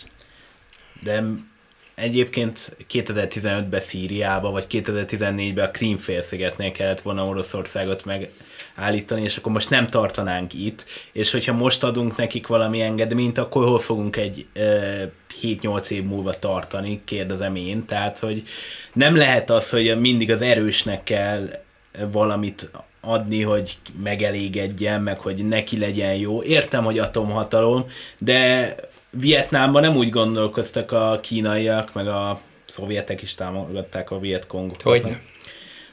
[1.02, 1.22] De
[1.94, 9.86] egyébként 2015-ben Szíriába, vagy 2014-ben a Krímfélszigetnél kellett volna Oroszországot megállítani, és akkor most nem
[9.86, 14.60] tartanánk itt, és hogyha most adunk nekik valami engedményt, akkor hol fogunk egy e,
[15.42, 18.42] 7-8 év múlva tartani, kérdezem én, tehát hogy
[18.92, 21.65] nem lehet az, hogy mindig az erősnek kell
[22.11, 22.70] valamit
[23.01, 26.42] adni, hogy megelégedjen, meg hogy neki legyen jó.
[26.42, 27.86] Értem, hogy atomhatalom,
[28.18, 28.74] de
[29.11, 34.82] Vietnámban nem úgy gondolkoztak a kínaiak, meg a szovjetek is támogatták a Vietkongot.
[34.82, 35.20] Hogy nem.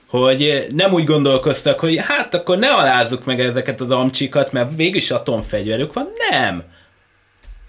[0.07, 5.11] Hogy nem úgy gondolkoztak, hogy hát akkor ne alázzuk meg ezeket az amcsikat, mert végülis
[5.11, 6.09] atomfegyverük van.
[6.29, 6.63] Nem!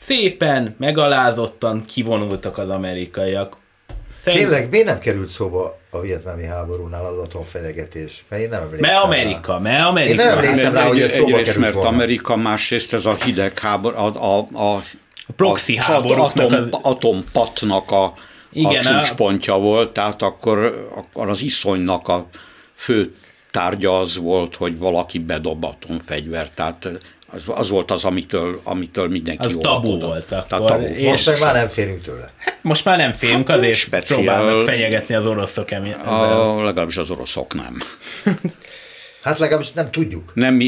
[0.00, 3.56] Szépen, megalázottan kivonultak az amerikaiak.
[4.22, 4.42] Szerint...
[4.42, 8.24] Tényleg miért nem került szóba a vietnámi háborúnál az atomfenyegetés?
[8.28, 10.10] Mert én nem emlékszem Mert Amerika, mert Amerika.
[10.10, 11.88] Én nem emlékszem rá, hogy ez szóba Egyrészt, mert volna.
[11.88, 14.76] Amerika, másrészt ez a hideg háború, a, a, a,
[15.26, 16.68] a proxy a, atom, az...
[16.70, 18.14] atompatnak a,
[18.52, 19.58] Igen, a csúcspontja a...
[19.58, 22.26] volt, tehát akkor, akkor az iszonynak a
[22.74, 23.14] fő
[23.50, 26.88] tárgya az volt, hogy valaki bedob atomfegyvert, tehát
[27.34, 30.70] az, az volt az, amitől, amitől mindenki Az tabu volt akkor.
[30.70, 30.84] Tabu.
[30.84, 32.32] És most meg már nem félünk tőle.
[32.38, 36.04] Hát most már nem félünk, hát azért speciál, próbálnak fenyegetni az oroszok emiatt.
[36.06, 37.78] A, legalábbis az oroszok nem.
[39.22, 40.32] Hát legalábbis nem tudjuk.
[40.34, 40.60] Nem,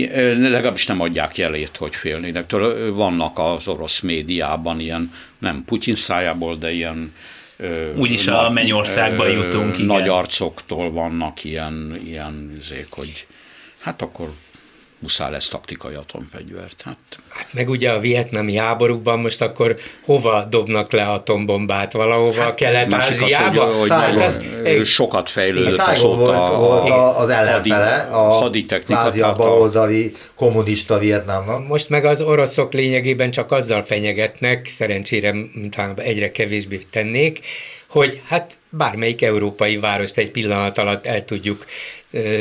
[0.50, 2.50] legalábbis nem adják jelét, hogy félnének.
[2.94, 7.12] Vannak az orosz médiában ilyen, nem Putyin szájából, de ilyen
[7.96, 9.74] Úgyis a mennyországba jutunk.
[9.74, 9.86] Igen.
[9.86, 13.26] Nagy arcoktól vannak ilyen, ilyen üzék, hogy
[13.80, 14.32] hát akkor
[15.00, 16.82] muszáj lesz taktikai atomfegyvert.
[16.84, 16.96] Hát.
[17.28, 21.92] hát meg ugye a vietnami háborúban most akkor hova dobnak le atombombát?
[21.92, 23.64] Valahova hát, Kelet-Ázsiába?
[23.64, 30.12] Hogy, hogy hát ő sokat fejlődött azóta volt a, az ellenfele, a haditechnika, a baloldali
[30.34, 31.68] kommunista Vietnámnak.
[31.68, 37.40] Most meg az oroszok lényegében csak azzal fenyegetnek, szerencsére mintha egyre kevésbé tennék,
[37.88, 41.64] hogy hát bármelyik európai várost egy pillanat alatt el tudjuk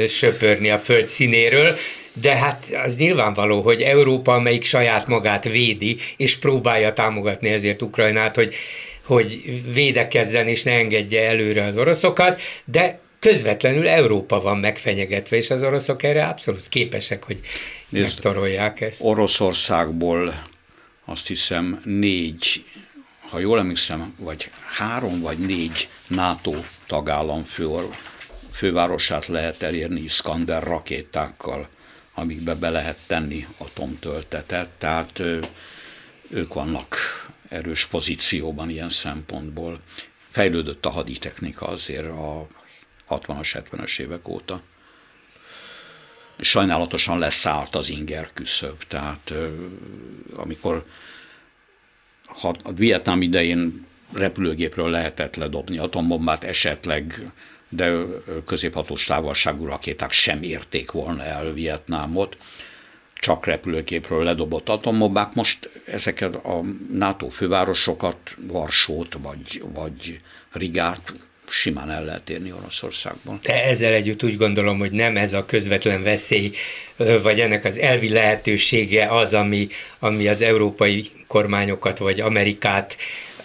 [0.07, 1.75] söpörni a föld színéről,
[2.21, 8.35] de hát az nyilvánvaló, hogy Európa, amelyik saját magát védi, és próbálja támogatni ezért Ukrajnát,
[8.35, 8.55] hogy,
[9.05, 9.41] hogy
[9.73, 16.03] védekezzen és ne engedje előre az oroszokat, de közvetlenül Európa van megfenyegetve, és az oroszok
[16.03, 17.39] erre abszolút képesek, hogy
[17.89, 19.03] Nézd, megtorolják ezt.
[19.03, 20.43] Oroszországból
[21.05, 22.63] azt hiszem négy,
[23.29, 26.53] ha jól emlékszem, vagy három vagy négy NATO
[26.87, 27.67] tagállam fő,
[28.55, 31.67] fővárosát lehet elérni Iskander rakétákkal
[32.15, 35.21] amikbe be lehet tenni atomtöltetet, tehát
[36.29, 36.95] ők vannak
[37.49, 39.79] erős pozícióban ilyen szempontból.
[40.31, 42.47] Fejlődött a haditechnika azért a
[43.09, 44.61] 60-as, 70-es évek óta.
[46.39, 49.33] Sajnálatosan leszállt az inger küszöb, tehát
[50.35, 50.85] amikor
[52.63, 57.31] a Vietnám idején repülőgépről lehetett ledobni atombombát, esetleg
[57.75, 57.93] de
[58.45, 62.37] középhatós távolságú rakéták sem érték volna el Vietnámot,
[63.15, 65.33] csak repülőképről ledobott atombombák.
[65.33, 66.61] Most ezeket a
[66.91, 68.17] NATO fővárosokat,
[68.47, 70.17] Varsót vagy, vagy
[70.51, 71.13] Rigát
[71.49, 73.39] simán el lehet érni Oroszországból.
[73.41, 76.51] De ezzel együtt úgy gondolom, hogy nem ez a közvetlen veszély,
[77.21, 79.67] vagy ennek az elvi lehetősége az, ami,
[79.99, 82.97] ami az európai kormányokat, vagy Amerikát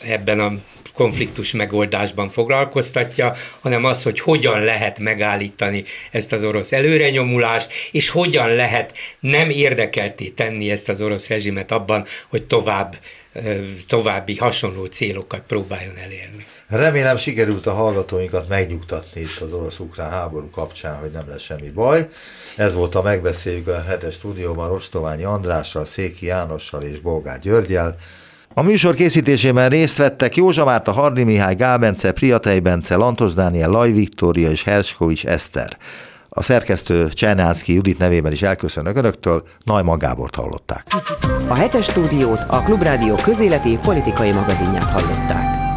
[0.03, 0.53] ebben a
[1.01, 8.55] konfliktus megoldásban foglalkoztatja, hanem az, hogy hogyan lehet megállítani ezt az orosz előrenyomulást, és hogyan
[8.55, 12.97] lehet nem érdekelté tenni ezt az orosz rezsimet abban, hogy tovább
[13.89, 16.47] további hasonló célokat próbáljon elérni.
[16.69, 22.09] Remélem sikerült a hallgatóinkat megnyugtatni itt az orosz-ukrán háború kapcsán, hogy nem lesz semmi baj.
[22.57, 27.97] Ez volt a megbeszéljük a hetes stúdióban Rostoványi Andrással, Széki Jánossal és Bolgár Györgyel.
[28.55, 33.71] A műsor készítésében részt vettek Józsa Márta, Hardi Mihály, Gál Bence, Priatei Bence, Lantos Dániel,
[33.71, 35.77] Laj Viktória és Herskovics Eszter.
[36.29, 40.87] A szerkesztő Csernánszki Judit nevében is elköszönök Önöktől, Najman Gábort hallották.
[41.49, 45.70] A hetes stúdiót a Klubrádió közéleti politikai magazinját hallották.